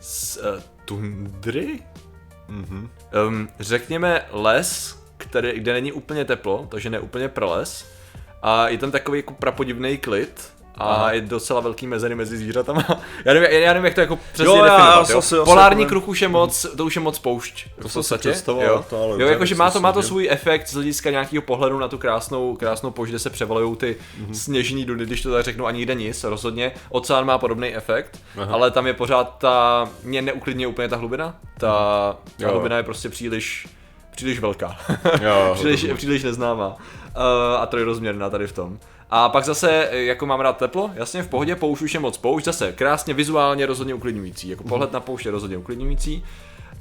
z, 0.00 0.36
uh, 0.36 0.42
tundry? 0.84 1.80
Mm-hmm. 2.48 2.88
Um, 3.26 3.48
řekněme 3.60 4.24
les, 4.30 5.01
který, 5.24 5.52
kde 5.60 5.72
není 5.72 5.92
úplně 5.92 6.24
teplo, 6.24 6.66
takže 6.70 6.90
ne 6.90 7.00
úplně 7.00 7.28
prales. 7.28 7.86
A 8.42 8.68
je 8.68 8.78
tam 8.78 8.90
takový 8.90 9.18
jako 9.18 9.34
prapodivný 9.34 9.98
klid 9.98 10.52
a 10.76 10.84
Aha. 10.84 11.12
je 11.12 11.20
docela 11.20 11.60
velký 11.60 11.86
mezery 11.86 12.14
mezi 12.14 12.36
zvířatama. 12.36 12.84
já, 13.24 13.34
nevím, 13.34 13.50
já 13.50 13.72
nevím, 13.72 13.84
jak 13.84 13.94
to 13.94 14.00
jako 14.00 14.16
přesně 14.32 14.44
Jo, 14.56 14.62
definovat. 14.62 14.94
já 14.94 15.14
jo? 15.14 15.22
si- 15.22 15.34
já 15.34 15.40
si 15.40 15.44
Polární 15.44 15.86
kruh 15.86 16.08
už 16.08 16.22
je 16.22 16.28
moc, 16.28 16.66
to 16.76 16.84
už 16.84 16.96
je 16.96 17.02
moc 17.02 17.18
poušť. 17.18 17.66
To 17.82 17.88
v 17.88 17.92
podstatě, 17.92 18.34
jo. 18.48 18.84
to 18.90 19.02
ale 19.02 19.22
jo, 19.22 19.28
jakože 19.28 19.54
má 19.54 19.70
to, 19.70 19.80
má 19.80 19.92
to 19.92 20.02
svůj 20.02 20.28
efekt 20.30 20.68
z 20.68 20.74
hlediska 20.74 21.10
nějakého 21.10 21.42
pohledu 21.42 21.78
na 21.78 21.88
tu 21.88 21.98
krásnou, 21.98 22.56
krásnou 22.56 22.90
poušť, 22.90 23.10
kde 23.10 23.18
se 23.18 23.30
převalují 23.30 23.76
ty 23.76 23.96
Mhm. 24.18 24.34
sněžní 24.34 24.84
duny, 24.84 25.06
když 25.06 25.22
to 25.22 25.32
tak 25.32 25.44
řeknu, 25.44 25.66
a 25.66 25.70
nikde 25.70 25.94
nic, 25.94 26.24
rozhodně. 26.24 26.72
Oceán 26.90 27.26
má 27.26 27.38
podobný 27.38 27.76
efekt, 27.76 28.20
Aha. 28.36 28.54
ale 28.54 28.70
tam 28.70 28.86
je 28.86 28.94
pořád 28.94 29.38
ta, 29.38 29.88
mě 30.02 30.22
neuklidně 30.22 30.66
úplně 30.66 30.88
ta 30.88 30.96
hlubina. 30.96 31.36
Ta, 31.58 32.16
ta 32.40 32.48
hlubina 32.48 32.76
je 32.76 32.82
prostě 32.82 33.08
příliš, 33.08 33.66
příliš 34.16 34.40
velká. 34.40 34.76
Jo, 35.20 35.50
příliš, 35.54 35.86
příliš 35.94 36.22
neznámá. 36.22 36.68
Uh, 36.68 37.60
a 37.60 37.66
trojrozměrná 37.66 38.30
tady 38.30 38.46
v 38.46 38.52
tom. 38.52 38.78
A 39.14 39.28
pak 39.28 39.44
zase, 39.44 39.88
eh, 39.90 40.02
jako 40.02 40.26
mám 40.26 40.40
rád 40.40 40.56
teplo, 40.56 40.90
jasně 40.94 41.22
v 41.22 41.28
pohodě, 41.28 41.56
poušť 41.56 41.82
už 41.82 41.94
je 41.94 42.00
moc 42.00 42.18
poušť, 42.18 42.44
zase 42.44 42.72
krásně 42.72 43.14
vizuálně 43.14 43.66
rozhodně 43.66 43.94
uklidňující, 43.94 44.48
jako 44.48 44.64
pohled 44.64 44.92
na 44.92 45.00
poušť 45.00 45.26
je 45.26 45.32
rozhodně 45.32 45.56
uklidňující, 45.56 46.24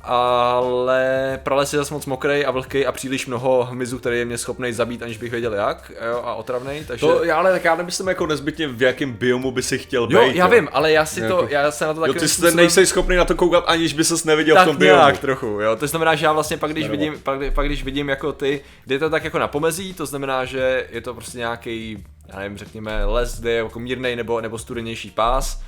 ale 0.03 1.39
prales 1.43 1.73
je 1.73 1.79
zase 1.79 1.93
moc 1.93 2.05
mokrej 2.05 2.45
a 2.45 2.51
vlhký 2.51 2.85
a 2.85 2.91
příliš 2.91 3.27
mnoho 3.27 3.63
hmyzu, 3.63 3.99
který 3.99 4.17
je 4.17 4.25
mě 4.25 4.37
schopný 4.37 4.73
zabít, 4.73 5.03
aniž 5.03 5.17
bych 5.17 5.31
věděl 5.31 5.53
jak, 5.53 5.91
jo, 6.07 6.21
a 6.25 6.35
otravnej, 6.35 6.83
takže... 6.87 7.05
To, 7.05 7.23
já, 7.23 7.37
ale 7.37 7.51
tak 7.51 7.63
já 7.63 7.75
nemyslím 7.75 8.07
jako 8.07 8.27
nezbytně 8.27 8.67
v 8.67 8.81
jakém 8.81 9.13
biomu 9.13 9.51
by 9.51 9.63
si 9.63 9.77
chtěl 9.77 10.07
jo, 10.11 10.27
být. 10.27 10.35
já 10.35 10.47
vím, 10.47 10.69
ale 10.71 10.91
já 10.91 11.05
si 11.05 11.19
to, 11.21 11.25
Jako- 11.25 11.47
já 11.49 11.71
se 11.71 11.85
na 11.85 11.93
to 11.93 11.99
Jo, 11.99 12.07
taky 12.07 12.19
ty 12.19 12.27
jsi, 12.27 12.55
nejsi 12.55 12.85
schopný 12.85 13.15
na 13.15 13.25
to 13.25 13.35
koukat, 13.35 13.63
aniž 13.67 13.93
by 13.93 14.03
ses 14.03 14.23
neviděl 14.23 14.55
tak 14.55 14.63
v 14.63 14.67
tom 14.67 14.77
biomu. 14.77 14.95
nějak 15.01 15.17
trochu, 15.19 15.45
jo. 15.45 15.75
To 15.75 15.87
znamená, 15.87 16.15
že 16.15 16.25
já 16.25 16.33
vlastně 16.33 16.57
pak 16.57 16.71
když, 16.71 16.87
vidím, 16.89 17.19
pak, 17.23 17.39
pak, 17.53 17.65
když 17.65 17.83
vidím 17.83 18.09
jako 18.09 18.33
ty, 18.33 18.61
kde 18.85 18.95
je 18.95 18.99
to 18.99 19.09
tak 19.09 19.23
jako 19.23 19.39
na 19.39 19.47
pomezí, 19.47 19.93
to 19.93 20.05
znamená, 20.05 20.45
že 20.45 20.87
je 20.91 21.01
to 21.01 21.13
prostě 21.13 21.37
nějaký, 21.37 22.03
já 22.33 22.39
nevím, 22.39 22.57
řekněme 22.57 23.05
les, 23.05 23.39
kde 23.39 23.51
je 23.51 23.57
jako 23.57 23.79
mírnej 23.79 24.15
nebo, 24.15 24.41
nebo 24.41 24.57
studenější 24.57 25.11
pás 25.11 25.61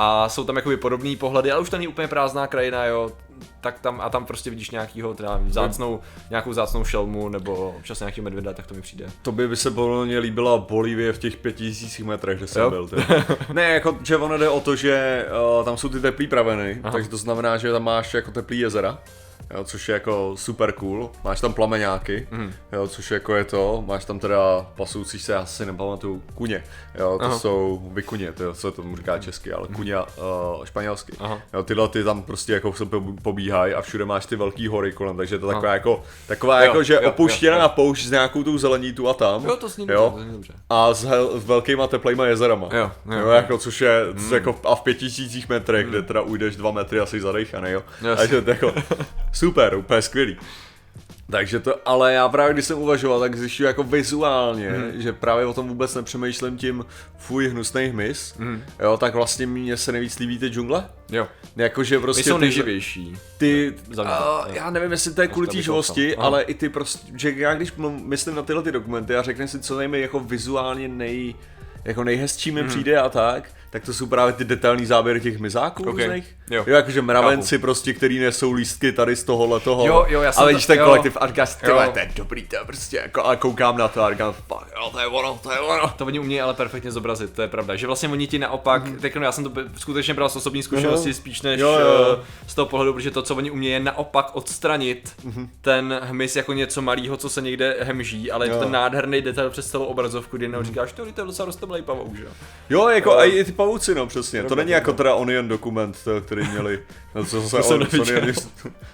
a 0.00 0.28
jsou 0.28 0.44
tam 0.44 0.56
jakoby 0.56 0.76
podobné 0.76 1.16
pohledy, 1.16 1.52
ale 1.52 1.60
už 1.60 1.70
to 1.70 1.76
není 1.76 1.88
úplně 1.88 2.08
prázdná 2.08 2.46
krajina, 2.46 2.84
jo, 2.84 3.10
tak 3.60 3.80
tam 3.80 4.00
a 4.00 4.10
tam 4.10 4.26
prostě 4.26 4.50
vidíš 4.50 4.70
nějakýho, 4.70 5.14
teda 5.14 5.40
zácnou, 5.48 6.00
nějakou 6.30 6.52
zácnou 6.52 6.84
šelmu 6.84 7.28
nebo 7.28 7.74
občas 7.78 8.00
nějaký 8.00 8.20
medvěda, 8.20 8.52
tak 8.52 8.66
to 8.66 8.74
mi 8.74 8.80
přijde. 8.82 9.06
To 9.22 9.32
by, 9.32 9.48
by 9.48 9.56
se 9.56 9.70
podle 9.70 10.06
mě 10.06 10.18
líbila 10.18 10.58
Bolívie 10.58 11.12
v 11.12 11.18
těch 11.18 11.36
pěti 11.36 11.64
tisících 11.64 12.04
metrech, 12.04 12.38
kde 12.38 12.46
jsem 12.46 12.62
Jo. 12.62 12.70
byl. 12.70 12.88
Ty. 12.88 12.96
ne, 13.52 13.62
jako, 13.62 13.98
že 14.04 14.16
ono 14.16 14.38
jde 14.38 14.48
o 14.48 14.60
to, 14.60 14.76
že 14.76 15.26
uh, 15.58 15.64
tam 15.64 15.76
jsou 15.76 15.88
ty 15.88 16.00
teplý 16.00 16.26
praveny, 16.26 16.80
Aha. 16.82 16.92
takže 16.92 17.08
to 17.08 17.16
znamená, 17.16 17.56
že 17.56 17.72
tam 17.72 17.84
máš 17.84 18.14
jako 18.14 18.30
teplý 18.30 18.58
jezera. 18.58 18.98
Jo, 19.54 19.64
což 19.64 19.88
je 19.88 19.92
jako 19.92 20.32
super 20.38 20.72
cool, 20.72 21.10
máš 21.24 21.40
tam 21.40 21.52
plameňáky, 21.54 22.28
Mhm. 22.30 22.42
mm. 22.42 22.52
jo, 22.72 22.88
což 22.88 23.10
jako 23.10 23.34
je 23.34 23.44
to, 23.44 23.84
máš 23.86 24.04
tam 24.04 24.18
teda 24.18 24.66
pasoucí 24.76 25.18
se, 25.18 25.32
já 25.32 25.46
si 25.46 25.66
nepamatuju, 25.66 26.22
kuně, 26.34 26.64
jo, 26.98 27.16
to 27.18 27.24
Aha. 27.24 27.28
Mhm. 27.30 27.38
jsou 27.38 27.82
vykuně, 27.92 28.32
to, 28.32 28.54
co 28.54 28.72
tomu 28.72 28.96
říká 28.96 29.18
česky, 29.18 29.52
ale 29.52 29.68
kuně 29.68 29.96
uh, 29.98 30.64
španělsky, 30.64 31.12
Aha. 31.20 31.40
jo, 31.54 31.62
tyhle 31.62 31.88
ty 31.88 32.04
tam 32.04 32.22
prostě 32.22 32.52
jako 32.52 32.72
se 32.72 32.86
po- 32.86 33.02
pobíhají 33.22 33.74
a 33.74 33.80
všude 33.82 34.04
máš 34.04 34.26
ty 34.26 34.36
velký 34.36 34.68
hory 34.68 34.92
kolem, 34.92 35.16
takže 35.16 35.34
je 35.34 35.38
to 35.38 35.46
taková 35.46 35.66
Aha. 35.68 35.74
jako, 35.74 36.02
taková 36.26 36.60
Jo, 36.60 36.66
jako, 36.66 36.82
že 36.82 36.94
jo, 36.94 37.00
jo, 37.02 37.08
opuštěná 37.08 37.56
jo. 37.56 37.62
na 37.62 37.68
poušť 37.68 38.06
s 38.06 38.10
nějakou 38.10 38.42
tou 38.42 38.58
zelení 38.58 38.92
tu 38.92 39.08
a 39.08 39.14
tam, 39.14 39.44
Jo, 39.44 39.56
to 39.56 39.68
zní 39.68 39.86
dobře, 39.86 39.94
jo, 40.02 40.12
to 40.16 40.22
zní 40.22 40.32
dobře. 40.32 40.52
a 40.70 40.94
s, 40.94 41.04
hel, 41.04 41.40
s 41.40 41.44
velkýma 41.44 41.86
teplejma 41.86 42.26
jezerama. 42.26 42.68
Jo, 42.72 42.78
jo, 43.06 43.12
jo, 43.12 43.18
jo. 43.18 43.28
jako, 43.28 43.58
což 43.58 43.80
je 43.80 44.06
mm. 44.12 44.32
jako 44.34 44.60
a 44.64 44.74
v 44.74 44.80
pěti 44.80 44.98
tisících 45.00 45.48
metrech, 45.48 45.86
kde 45.86 46.02
teda 46.02 46.20
ujdeš 46.20 46.56
dva 46.56 46.70
metry 46.70 47.00
asi 47.00 47.20
zadejchaný, 47.20 47.70
jo. 47.70 47.82
Jasně. 48.02 48.16
Takže 48.16 48.42
to 48.42 48.50
je 48.50 48.58
jako 48.62 48.72
super, 49.32 49.74
úplně 49.74 50.02
skvělý. 50.02 50.36
Takže 51.30 51.60
to, 51.60 51.88
ale 51.88 52.12
já 52.12 52.28
právě 52.28 52.52
když 52.52 52.64
jsem 52.64 52.78
uvažoval, 52.78 53.20
tak 53.20 53.36
zjišťuji 53.36 53.66
jako 53.66 53.82
vizuálně, 53.82 54.70
Mhm. 54.70 54.82
mm. 54.94 55.02
že 55.02 55.12
právě 55.12 55.46
o 55.46 55.54
tom 55.54 55.68
vůbec 55.68 55.94
nepřemýšlím 55.94 56.56
tím 56.56 56.84
fuj 57.18 57.48
hnusný 57.48 57.84
hmyz, 57.86 58.34
Mhm. 58.38 58.48
mm. 58.50 58.62
jo, 58.80 58.96
tak 58.96 59.14
vlastně 59.14 59.46
mně 59.46 59.76
se 59.76 59.92
nejvíc 59.92 60.18
líbí 60.18 60.38
ty 60.38 60.48
džungle. 60.48 60.84
Jo, 61.10 61.28
Jakože 61.56 61.98
prostě 62.00 62.22
ty 62.22 62.28
jsou 62.30 62.36
ty- 62.36 62.40
nejživější. 62.40 63.16
ty, 63.38 63.74
mě, 63.88 64.02
a, 64.04 64.44
jo. 64.48 64.54
já 64.54 64.70
nevím, 64.70 64.90
jestli 64.90 65.14
to 65.14 65.22
je 65.22 65.28
kvůli 65.28 65.46
té 65.48 65.62
živosti, 65.62 66.16
ale 66.16 66.42
i 66.42 66.54
ty 66.54 66.68
prostě, 66.68 67.12
že 67.16 67.32
já 67.36 67.54
když 67.54 67.72
myslím 68.04 68.34
na 68.34 68.42
tyhle 68.42 68.62
ty 68.62 68.72
dokumenty 68.72 69.16
a 69.16 69.22
řekne 69.22 69.48
si, 69.48 69.60
co 69.60 69.78
nejmi 69.78 70.00
jako 70.00 70.20
vizuálně 70.20 70.88
nej, 70.88 71.34
jako 71.84 72.04
nejhezčí 72.04 72.50
mi 72.50 72.64
přijde 72.64 72.98
a 72.98 73.08
tak, 73.08 73.50
tak 73.70 73.84
to 73.84 73.92
jsou 73.94 74.06
právě 74.06 74.32
ty 74.32 74.44
detailní 74.44 74.86
záběry 74.86 75.20
těch 75.20 75.38
mizáků 75.38 75.82
Ok, 75.82 75.88
různých. 75.98 76.36
Jo. 76.50 76.64
jo, 76.66 76.76
jakože 76.76 77.02
mravenci 77.02 77.58
prostě, 77.58 77.92
který 77.94 78.18
nesou 78.18 78.52
lístky 78.52 78.92
tady 78.92 79.16
z 79.16 79.24
tohohle 79.24 79.60
toho. 79.60 79.86
Jo, 79.86 80.06
jo, 80.08 80.20
já 80.22 80.32
jsem 80.32 80.42
A 80.42 80.44
to- 80.44 80.48
vidíš 80.48 80.66
ten 80.66 80.78
jo. 80.78 80.84
kolektiv 80.84 81.16
a 81.20 81.26
říkáš, 81.26 81.54
ty 81.54 81.66
Jo. 81.70 81.82
to 81.92 81.98
je 81.98 82.10
dobrý, 82.16 82.42
to 82.46 82.56
je 82.56 82.62
prostě 82.66 82.96
jako, 82.96 83.22
a 83.24 83.36
koukám 83.36 83.78
na 83.78 83.88
to 83.88 84.02
a 84.02 84.10
říkám, 84.10 84.32
fuck, 84.32 84.66
jo, 84.76 84.90
to 84.92 84.98
je 85.00 85.06
ono, 85.06 85.40
to 85.42 85.52
je 85.52 85.58
ono. 85.58 85.88
To 85.96 86.06
oni 86.06 86.20
umějí 86.20 86.40
ale 86.40 86.54
perfektně 86.54 86.90
zobrazit, 86.92 87.32
to 87.32 87.42
je 87.42 87.48
pravda. 87.48 87.76
Že 87.76 87.86
vlastně 87.86 88.08
oni 88.08 88.26
ti 88.26 88.38
naopak, 88.38 88.84
mm. 88.86 88.96
tak 88.98 89.14
já 89.14 89.32
jsem 89.32 89.44
to 89.44 89.50
skutečně 89.76 90.14
bral 90.14 90.28
z 90.28 90.36
osobní 90.36 90.62
zkušenosti 90.62 91.08
Mhm. 91.08 91.14
spíš 91.14 91.42
než 91.42 91.60
Jo, 91.60 91.68
jo, 91.72 91.78
jo. 91.80 92.18
eh, 92.22 92.24
z 92.46 92.54
toho 92.54 92.66
pohledu, 92.66 92.92
protože 92.94 93.10
to, 93.10 93.22
co 93.22 93.34
oni 93.34 93.50
umějí, 93.50 93.72
je 93.72 93.80
naopak 93.80 94.30
odstranit 94.36 95.12
Mhm. 95.24 95.48
ten 95.60 96.00
hmyz 96.02 96.36
jako 96.36 96.52
něco 96.52 96.82
malého, 96.82 97.16
co 97.16 97.28
se 97.28 97.40
někde 97.42 97.76
hemží, 97.80 98.30
ale 98.30 98.46
je 98.46 98.50
to 98.50 98.56
Jo. 98.56 98.62
ten 98.62 98.72
nádherný 98.72 99.22
detail 99.22 99.50
přes 99.50 99.70
celou 99.70 99.84
obrazovku, 99.84 100.36
kdy 100.36 100.44
jenom 100.46 100.64
říkáš, 100.64 100.92
to 100.92 101.02
to 101.12 101.20
je 101.20 101.26
docela 101.26 101.46
roztomilej 101.46 101.82
pavouk, 101.82 102.16
že 102.16 102.22
jo. 102.24 102.30
Jo, 102.70 102.88
jako 102.88 103.10
Jo. 103.10 103.16
a 103.18 103.24
i 103.24 103.44
ty 103.44 103.52
pavouci, 103.52 103.94
no 103.94 104.06
přesně. 104.06 104.42
To 104.42 104.54
není 104.54 104.70
jako 104.70 104.92
teda 104.92 105.14
Onion 105.14 105.48
dokument, 105.48 105.96
to, 106.04 106.20
který 106.38 106.50
měli, 106.50 106.78
no, 107.14 107.24
co 107.24 107.42
se 107.42 107.56
To 107.56 107.68
on, 107.68 107.86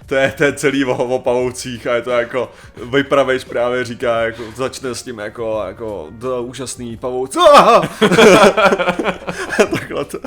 to, 0.07 0.15
je, 0.15 0.35
to 0.37 0.45
je 0.45 0.53
celý 0.53 0.85
o, 0.85 0.97
o 0.97 1.19
pavoucích 1.19 1.87
a 1.87 1.95
je 1.95 2.03
to 2.03 2.11
jako, 2.11 2.53
vypravejš 2.85 3.45
právě 3.45 3.85
říká, 3.85 4.21
jako, 4.21 4.43
začne 4.57 4.95
s 4.95 5.03
tím 5.03 5.19
jako, 5.19 5.65
jako, 5.67 6.09
to 6.21 6.43
úžasný 6.43 6.97
pavouc. 6.97 7.37
Ah! 7.37 7.89
Takhle 9.57 10.05
to. 10.05 10.19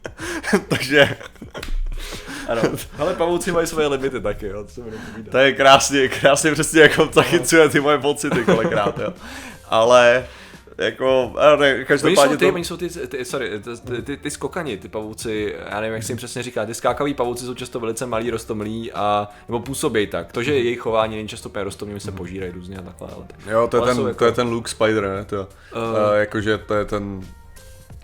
Takže 0.68 1.16
Ano. 2.48 2.62
Ale 2.98 3.14
pavouci 3.14 3.52
mají 3.52 3.66
svoje 3.66 3.86
limity 3.86 4.20
taky, 4.20 4.46
jo, 4.46 4.64
to 4.74 4.82
to 5.30 5.38
je 5.38 5.52
krásně, 5.52 6.08
krásně 6.08 6.52
přesně 6.52 6.80
jako 6.80 7.08
zachycuje 7.12 7.68
ty 7.68 7.80
moje 7.80 7.98
pocity 7.98 8.44
kolikrát, 8.44 8.98
jo. 8.98 9.12
Ale 9.68 10.26
jako, 10.80 11.32
ne, 11.58 11.74
Oni 11.74 11.78
jsou 11.80 11.84
každopádně 11.88 12.36
ty, 12.36 12.46
to... 12.48 12.54
oni 12.54 12.64
jsou 12.64 12.76
ty, 12.76 12.88
ty, 12.88 13.24
sorry, 13.24 13.50
ty, 13.86 14.02
ty, 14.02 14.16
ty, 14.16 14.30
skokani, 14.30 14.76
ty 14.76 14.88
pavouci, 14.88 15.54
já 15.70 15.80
nevím, 15.80 15.94
jak 15.94 16.02
se 16.02 16.12
jim 16.12 16.16
přesně 16.16 16.42
říká, 16.42 16.66
ty 16.66 16.74
skákaví 16.74 17.14
pavouci 17.14 17.44
jsou 17.44 17.54
často 17.54 17.80
velice 17.80 18.06
malí, 18.06 18.30
rostomlí 18.30 18.92
a, 18.92 19.28
nebo 19.48 19.60
působí 19.60 20.06
tak. 20.06 20.32
To, 20.32 20.42
že 20.42 20.50
Mhm. 20.50 20.60
jejich 20.60 20.80
chování 20.80 21.16
není 21.16 21.28
často 21.28 21.48
úplně 21.48 21.64
rostomlý, 21.64 21.94
oni 21.94 22.00
se 22.00 22.12
požírají 22.12 22.52
různě 22.52 22.76
a 22.76 22.82
takhle, 22.82 23.08
ale 23.16 23.24
tak. 23.26 23.36
Jo, 23.46 23.68
to 23.68 23.76
je, 23.76 23.80
Ale 23.80 23.88
ten, 23.88 23.96
jsou 23.96 24.02
to 24.02 24.08
jako- 24.08 24.24
je 24.24 24.32
ten 24.32 24.48
Luke 24.48 24.70
Spider, 24.70 25.02
ne? 25.08 25.24
To, 25.24 25.36
uh, 25.40 25.78
uh, 25.82 26.14
jakože 26.14 26.58
to 26.58 26.74
je 26.74 26.84
ten 26.84 27.20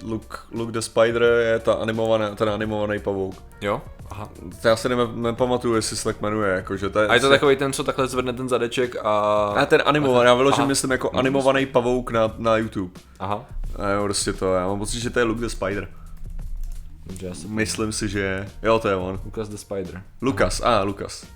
Luke, 0.03 0.37
Luke 0.53 0.73
the 0.73 0.81
Spider 0.81 1.23
je 1.23 1.59
ta 1.59 1.73
animovaná, 1.73 2.35
ten 2.35 2.49
animovaný 2.49 2.99
pavouk. 2.99 3.35
Jo? 3.61 3.83
Aha. 4.11 4.29
To 4.63 4.69
já 4.69 4.77
se 4.77 4.89
ne, 4.89 4.97
nepamatuju, 5.15 5.75
jestli 5.75 5.97
se 5.97 6.05
tak 6.05 6.21
jmenuje, 6.21 6.55
jakože 6.55 6.91
to 6.91 7.01
je... 7.01 7.09
A 7.09 7.15
je 7.15 7.21
to 7.21 7.29
takový 7.29 7.57
ten, 7.57 7.73
co 7.73 7.85
takhle 7.85 8.09
zvedne 8.09 8.33
ten 8.33 8.49
zadeček 8.49 8.97
a... 9.05 9.11
A 9.57 9.67
ten 9.67 9.83
animovaný, 9.87 10.27
já 10.27 10.35
vyložím, 10.35 10.67
myslím 10.67 10.91
jako 10.91 11.11
animovaný 11.15 11.67
pavouk 11.67 12.11
na, 12.11 12.35
na 12.39 12.57
YouTube. 12.57 13.01
Aha. 13.19 13.45
A 13.77 13.89
jo, 13.89 14.03
prostě 14.05 14.33
to, 14.33 14.55
já 14.55 14.67
mám 14.67 14.79
pocit, 14.79 15.01
že 15.01 15.11
to 15.11 15.19
je 15.19 15.25
Luke 15.25 15.41
the 15.41 15.49
Spider. 15.49 15.89
Dobře, 17.07 17.27
já 17.27 17.35
jsem 17.35 17.51
Myslím 17.51 17.93
si, 17.93 18.09
že 18.09 18.21
je, 18.21 18.49
jo, 18.63 18.79
to 18.79 18.89
je 18.89 18.97
on. 18.97 19.21
Lucas 19.25 19.49
the 19.49 19.57
Spider. 19.57 20.03
Lukas, 20.23 20.61
a 20.61 20.79
ah, 20.79 20.85
Lukas. 20.85 21.27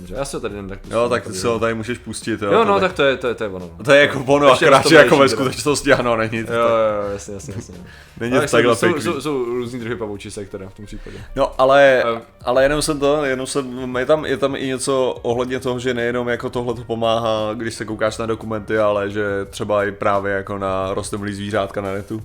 Dobře, 0.00 0.14
já 0.14 0.24
se 0.24 0.36
ho 0.36 0.40
tady 0.40 0.54
jen 0.54 0.68
tak 0.68 0.78
Jo, 0.90 1.08
tak 1.08 1.26
ty 1.26 1.32
si 1.32 1.46
ho 1.46 1.58
tady 1.58 1.74
můžeš 1.74 1.98
pustit, 1.98 2.42
jo. 2.42 2.52
Jo, 2.52 2.64
no, 2.64 2.80
tak, 2.80 2.82
tak 2.82 2.92
to 2.96 3.02
je, 3.02 3.16
to 3.16 3.28
je, 3.28 3.34
to 3.34 3.44
je 3.44 3.50
ono. 3.50 3.70
no. 3.78 3.84
to 3.84 3.92
je 3.92 4.00
jako 4.00 4.24
ono, 4.26 4.52
akorát, 4.52 4.86
že 4.86 4.96
jako 4.96 5.16
ve 5.16 5.28
skutečnosti 5.28 5.92
ano, 5.92 6.16
není 6.16 6.44
to 6.44 6.52
Jo, 6.52 6.60
jo, 6.60 6.68
jo, 6.68 7.12
jasně, 7.12 7.34
jasně, 7.34 7.54
jasně. 7.56 7.74
Není 8.20 8.32
to 8.32 8.46
takhle 8.46 8.76
jsou, 8.76 8.86
jsou, 8.86 9.00
jsou, 9.00 9.20
jsou, 9.20 9.44
různý 9.44 9.80
druhy 9.80 9.96
pavoučisek 9.96 10.48
teda 10.48 10.68
v 10.68 10.74
tom 10.74 10.86
případě. 10.86 11.16
No, 11.36 11.52
ale, 11.60 12.02
Ehm. 12.06 12.22
ale 12.44 12.62
jenom 12.62 12.82
jsem 12.82 13.00
to, 13.00 13.24
jenom 13.24 13.46
jsem, 13.46 13.96
je 13.96 14.06
tam, 14.06 14.24
je 14.24 14.36
tam 14.36 14.56
i 14.56 14.66
něco 14.66 15.18
ohledně 15.22 15.60
toho, 15.60 15.78
že 15.78 15.94
nejenom 15.94 16.28
jako 16.28 16.50
tohle 16.50 16.74
to 16.74 16.84
pomáhá, 16.84 17.54
když 17.54 17.74
se 17.74 17.84
koukáš 17.84 18.18
na 18.18 18.26
dokumenty, 18.26 18.78
ale 18.78 19.10
že 19.10 19.24
třeba 19.50 19.84
i 19.84 19.92
právě 19.92 20.32
jako 20.32 20.58
na 20.58 20.94
rostomilý 20.94 21.34
zvířátka 21.34 21.80
na 21.80 21.92
netu. 21.92 22.22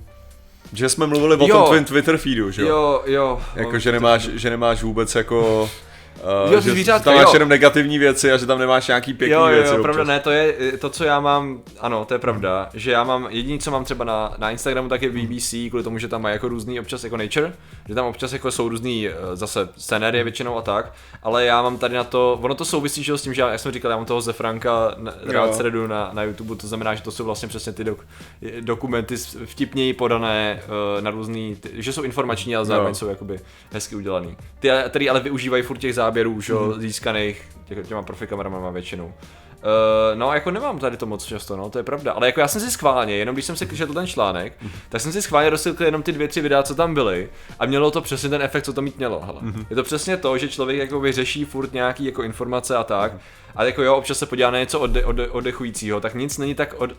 Že 0.72 0.88
jsme 0.88 1.06
mluvili 1.06 1.36
o 1.36 1.46
Jo. 1.46 1.56
tom 1.58 1.66
tvém 1.66 1.84
Twitter 1.84 2.16
feedu, 2.18 2.50
že 2.50 2.62
jo? 2.62 2.68
Jo, 2.68 3.02
jo. 3.06 3.40
Jako, 3.54 3.78
že 3.78 3.92
nemáš, 3.92 4.22
že 4.22 4.50
nemáš 4.50 4.82
vůbec 4.82 5.14
jako... 5.14 5.70
Uh, 6.46 6.52
Jo, 6.52 6.60
že 6.60 6.70
zvířátka, 6.70 7.04
tam 7.04 7.14
máš 7.14 7.24
jo. 7.26 7.30
jenom 7.32 7.48
negativní 7.48 7.98
věci 7.98 8.32
a 8.32 8.36
že 8.36 8.46
tam 8.46 8.58
nemáš 8.58 8.86
nějaký 8.86 9.14
pěkný 9.14 9.32
jo, 9.34 9.40
jo, 9.40 9.46
věci 9.46 9.74
jo, 9.74 9.82
pravda 9.82 10.04
ne, 10.04 10.20
to 10.20 10.30
je 10.30 10.54
to, 10.78 10.90
co 10.90 11.04
já 11.04 11.20
mám, 11.20 11.60
ano, 11.80 12.04
to 12.04 12.14
je 12.14 12.18
pravda, 12.18 12.68
že 12.74 12.90
já 12.90 13.04
mám, 13.04 13.26
jediný, 13.30 13.58
co 13.58 13.70
mám 13.70 13.84
třeba 13.84 14.04
na, 14.04 14.34
na 14.38 14.50
Instagramu, 14.50 14.88
tak 14.88 15.02
je 15.02 15.10
BBC, 15.10 15.54
kvůli 15.68 15.82
tomu, 15.82 15.98
že 15.98 16.08
tam 16.08 16.22
mají 16.22 16.32
jako 16.32 16.48
různý 16.48 16.80
občas 16.80 17.04
jako 17.04 17.16
nature, 17.16 17.52
že 17.88 17.94
tam 17.94 18.06
občas 18.06 18.32
jako 18.32 18.50
jsou 18.50 18.68
různý 18.68 19.08
eh, 19.08 19.12
zase 19.34 19.68
scenérie 19.76 20.24
většinou 20.24 20.56
a 20.56 20.62
tak, 20.62 20.92
ale 21.22 21.44
já 21.44 21.62
mám 21.62 21.78
tady 21.78 21.94
na 21.94 22.04
to, 22.04 22.38
ono 22.42 22.54
to 22.54 22.64
souvisí 22.64 23.02
že 23.02 23.18
s 23.18 23.22
tím, 23.22 23.34
že 23.34 23.42
já, 23.42 23.48
jak 23.50 23.60
jsem 23.60 23.72
říkal, 23.72 23.90
já 23.90 23.96
mám 23.96 24.06
toho 24.06 24.20
ze 24.20 24.32
Franka 24.32 24.94
na- 24.96 25.14
rád 25.26 25.54
sredu 25.54 25.86
na, 25.86 26.10
na 26.12 26.22
YouTube, 26.22 26.56
to 26.56 26.66
znamená, 26.66 26.94
že 26.94 27.02
to 27.02 27.10
jsou 27.10 27.24
vlastně 27.24 27.48
přesně 27.48 27.72
ty 27.72 27.84
dok, 27.84 28.06
dokumenty 28.60 29.16
vtipněji 29.44 29.92
podané 29.92 30.60
eh, 30.98 31.02
na 31.02 31.10
různý, 31.10 31.56
ty, 31.56 31.70
že 31.74 31.92
jsou 31.92 32.02
informační, 32.02 32.56
ale 32.56 32.64
zároveň 32.64 32.90
Jo. 32.90 32.94
jsou 32.94 33.08
jakoby 33.08 33.40
hezky 33.72 33.96
udělaný. 33.96 34.36
Ty, 34.60 34.70
který 34.88 35.10
ale 35.10 35.20
využívají 35.20 35.62
furt 35.62 35.78
těch 35.78 35.94
záběrů, 36.06 36.40
že 36.40 36.52
jo, 36.52 36.74
získaných 36.78 37.42
tě, 37.64 37.74
těma 37.74 38.02
profi 38.02 38.26
kameramama 38.26 38.70
většinou. 38.70 39.06
Uh, 39.06 40.18
no, 40.18 40.32
jako 40.32 40.50
nemám 40.50 40.78
tady 40.78 40.96
to 40.96 41.06
moc 41.06 41.24
často, 41.24 41.56
no, 41.56 41.70
to 41.70 41.78
je 41.78 41.84
pravda. 41.84 42.12
Ale 42.12 42.26
jako 42.26 42.40
já 42.40 42.48
jsem 42.48 42.60
si 42.60 42.70
schválně, 42.70 43.16
jenom 43.16 43.34
když 43.34 43.44
jsem 43.44 43.56
si 43.56 43.76
četl 43.76 43.94
ten 43.94 44.06
článek, 44.06 44.52
tak 44.88 45.00
jsem 45.00 45.12
si 45.12 45.22
schválně 45.22 45.50
rozsilkl 45.50 45.84
jenom 45.84 46.02
ty 46.02 46.12
dvě, 46.12 46.28
tři 46.28 46.40
videa, 46.40 46.62
co 46.62 46.74
tam 46.74 46.94
byly 46.94 47.28
a 47.58 47.66
mělo 47.66 47.90
to 47.90 48.00
přesně 48.00 48.28
ten 48.28 48.42
efekt, 48.42 48.64
co 48.64 48.72
to 48.72 48.82
mít 48.82 48.98
mělo. 48.98 49.20
Hele. 49.24 49.40
Mm-hmm. 49.40 49.66
Je 49.70 49.76
to 49.76 49.82
přesně 49.82 50.16
to, 50.16 50.38
že 50.38 50.48
člověk 50.48 50.78
jako 50.78 51.12
řeší 51.12 51.44
furt 51.44 51.72
nějaký 51.72 52.04
jako 52.04 52.22
informace 52.22 52.76
a 52.76 52.84
tak. 52.84 53.12
A 53.56 53.64
jako 53.64 53.82
jo, 53.82 53.96
občas 53.96 54.18
se 54.18 54.26
podívá 54.26 54.50
na 54.50 54.58
něco 54.58 54.80
ode, 54.80 55.04
ode, 55.04 55.28
odechujícího, 55.28 56.00
tak 56.00 56.14
nic 56.14 56.38
není 56.38 56.54
tak 56.54 56.74
od, 56.78 56.90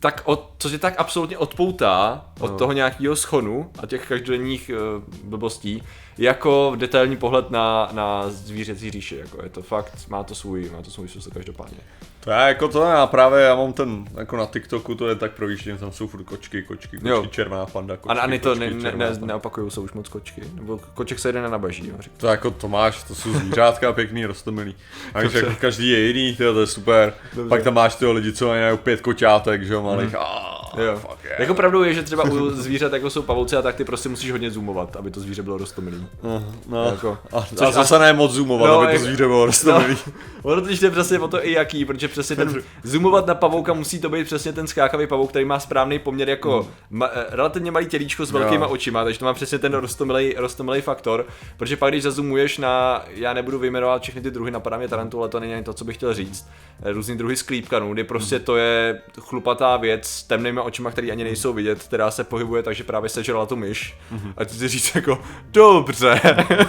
tak 0.00 0.22
od, 0.24 0.50
co 0.58 0.70
tě 0.70 0.78
tak 0.78 0.94
absolutně 0.98 1.38
odpoutá 1.38 2.24
od 2.40 2.50
no. 2.50 2.58
toho 2.58 2.72
nějakého 2.72 3.16
schonu 3.16 3.70
a 3.82 3.86
těch 3.86 4.08
každodenních 4.08 4.70
uh, 4.96 5.02
blbostí, 5.24 5.82
jako 6.18 6.72
detailní 6.76 7.16
pohled 7.16 7.50
na, 7.50 7.88
na 7.92 8.30
zvířecí 8.30 8.90
říši, 8.90 9.16
jako 9.16 9.42
je 9.42 9.48
to 9.48 9.62
fakt, 9.62 10.08
má 10.08 10.22
to 10.22 10.34
svůj, 10.34 10.70
má 10.72 10.82
to 10.82 10.90
svůj 10.90 11.08
smysl 11.08 11.30
každopádně. 11.34 11.78
To 12.20 12.30
je 12.30 12.36
jako 12.36 12.68
to, 12.68 12.82
já 12.82 13.06
právě, 13.06 13.40
já 13.40 13.54
mám 13.54 13.72
ten, 13.72 14.04
jako 14.18 14.36
na 14.36 14.46
TikToku, 14.46 14.94
to 14.94 15.08
je 15.08 15.14
tak 15.14 15.32
províštěný, 15.32 15.78
tam 15.78 15.92
jsou 15.92 16.06
furt 16.06 16.24
kočky, 16.24 16.62
kočky, 16.62 16.96
kočky, 16.96 17.08
jo. 17.08 17.26
červená 17.26 17.66
panda, 17.66 17.96
kočky, 17.96 18.18
A 18.18 18.22
ani 18.22 18.38
to 18.38 18.48
kočky, 18.48 18.74
ne, 18.74 18.92
ne, 18.92 19.10
ne, 19.10 19.18
neopakují 19.20 19.70
se 19.70 19.80
už 19.80 19.92
moc 19.92 20.08
kočky, 20.08 20.42
nebo 20.54 20.80
koček 20.94 21.18
se 21.18 21.32
na 21.32 21.48
nabaží, 21.48 21.88
jo, 21.88 21.94
To 22.16 22.26
jako 22.26 22.50
to 22.50 22.68
máš, 22.68 23.02
to 23.02 23.14
jsou 23.14 23.32
zvířátka 23.32 23.92
pěkný, 23.92 24.26
rostomilý. 24.26 24.74
Takže 25.12 25.38
jako 25.38 25.52
každý 25.60 25.90
je 25.90 26.00
jiný, 26.00 26.36
tyjo, 26.36 26.52
to 26.52 26.60
je 26.60 26.66
super. 26.66 27.14
Dobře. 27.34 27.48
Pak 27.48 27.62
tam 27.62 27.74
máš 27.74 27.94
tyho 27.94 28.12
lidi, 28.12 28.32
co 28.32 28.48
mají 28.48 28.78
pět 28.78 29.00
koťátek, 29.00 29.62
že 29.62 29.72
jo, 29.72 29.82
malých. 29.82 30.12
Mm. 30.12 30.63
Jo. 30.78 30.96
Fuck 30.96 31.24
yeah. 31.24 31.40
Jako 31.40 31.54
pravdou 31.54 31.82
je, 31.82 31.94
že 31.94 32.02
třeba 32.02 32.22
u 32.22 32.50
zvířat 32.50 32.92
jako 32.92 33.10
jsou 33.10 33.22
pavouci 33.22 33.56
a 33.56 33.62
tak 33.62 33.74
ty 33.74 33.84
prostě 33.84 34.08
musíš 34.08 34.32
hodně 34.32 34.50
zoomovat, 34.50 34.96
aby 34.96 35.10
to 35.10 35.20
zvíře 35.20 35.42
bylo 35.42 35.58
rostomilý. 35.58 36.06
No, 36.22 36.44
no. 36.68 36.84
Jako, 36.84 37.18
a, 37.32 37.38
a 37.66 37.70
zase 37.70 37.98
ne 37.98 38.12
moc 38.12 38.32
zoomovat, 38.32 38.70
no, 38.70 38.80
aby 38.80 38.98
to 38.98 39.04
zvíře 39.04 39.26
bylo 39.26 39.46
rostomilý. 39.46 39.96
No, 40.06 40.12
ono 40.42 40.62
to 40.62 40.68
jde 40.68 40.90
přesně 40.90 41.18
o 41.18 41.28
to 41.28 41.46
i 41.46 41.52
jaký, 41.52 41.84
protože 41.84 42.08
přesně 42.08 42.36
ten 42.36 42.62
zoomovat 42.82 43.26
na 43.26 43.34
pavouka 43.34 43.72
musí 43.72 44.00
to 44.00 44.08
být 44.08 44.24
přesně 44.24 44.52
ten 44.52 44.66
skákavý 44.66 45.06
pavouk, 45.06 45.30
který 45.30 45.44
má 45.44 45.60
správný 45.60 45.98
poměr 45.98 46.28
jako 46.28 46.68
mm. 46.90 46.98
ma, 46.98 47.10
eh, 47.14 47.26
relativně 47.30 47.70
malý 47.70 47.86
tělíčko 47.86 48.26
s 48.26 48.30
velkýma 48.30 48.66
jo. 48.66 48.72
očima, 48.72 49.04
takže 49.04 49.18
to 49.18 49.24
má 49.24 49.34
přesně 49.34 49.58
ten 49.58 49.74
rostomilý, 49.74 50.34
rostomilý 50.36 50.80
faktor, 50.80 51.26
protože 51.56 51.76
pak 51.76 51.90
když 51.90 52.02
zazumuješ 52.02 52.58
na, 52.58 53.04
já 53.14 53.34
nebudu 53.34 53.58
vyjmenovat 53.58 54.02
všechny 54.02 54.20
ty 54.20 54.30
druhy, 54.30 54.50
napadá 54.50 54.78
mě 54.78 54.88
tarantula, 54.88 55.28
to 55.28 55.40
není 55.40 55.64
to, 55.64 55.72
co 55.72 55.84
bych 55.84 55.96
chtěl 55.96 56.14
říct, 56.14 56.48
eh, 56.82 56.92
různý 56.92 57.18
druhy 57.18 57.36
sklípkanů, 57.36 57.92
kdy 57.92 58.04
prostě 58.04 58.38
to 58.38 58.56
je 58.56 59.00
chlupatá 59.20 59.76
věc 59.76 60.06
s 60.06 60.22
temnými 60.22 60.60
očima, 60.64 60.90
které 60.90 61.10
ani 61.10 61.24
nejsou 61.24 61.52
vidět, 61.52 61.82
která 61.82 62.10
se 62.10 62.24
pohybuje 62.24 62.62
takže 62.62 62.84
právě 62.84 63.08
sežrala 63.08 63.46
tu 63.46 63.56
myš. 63.56 63.96
Mm-hmm. 64.12 64.32
A 64.36 64.44
ty 64.44 64.54
si 64.54 64.68
říct 64.68 64.94
jako, 64.94 65.22
dobře, 65.50 66.20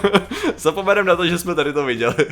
zapomenem 0.57 1.05
na 1.05 1.15
to, 1.15 1.27
že 1.27 1.37
jsme 1.37 1.55
tady 1.55 1.73
to 1.73 1.85
viděli. 1.85 2.25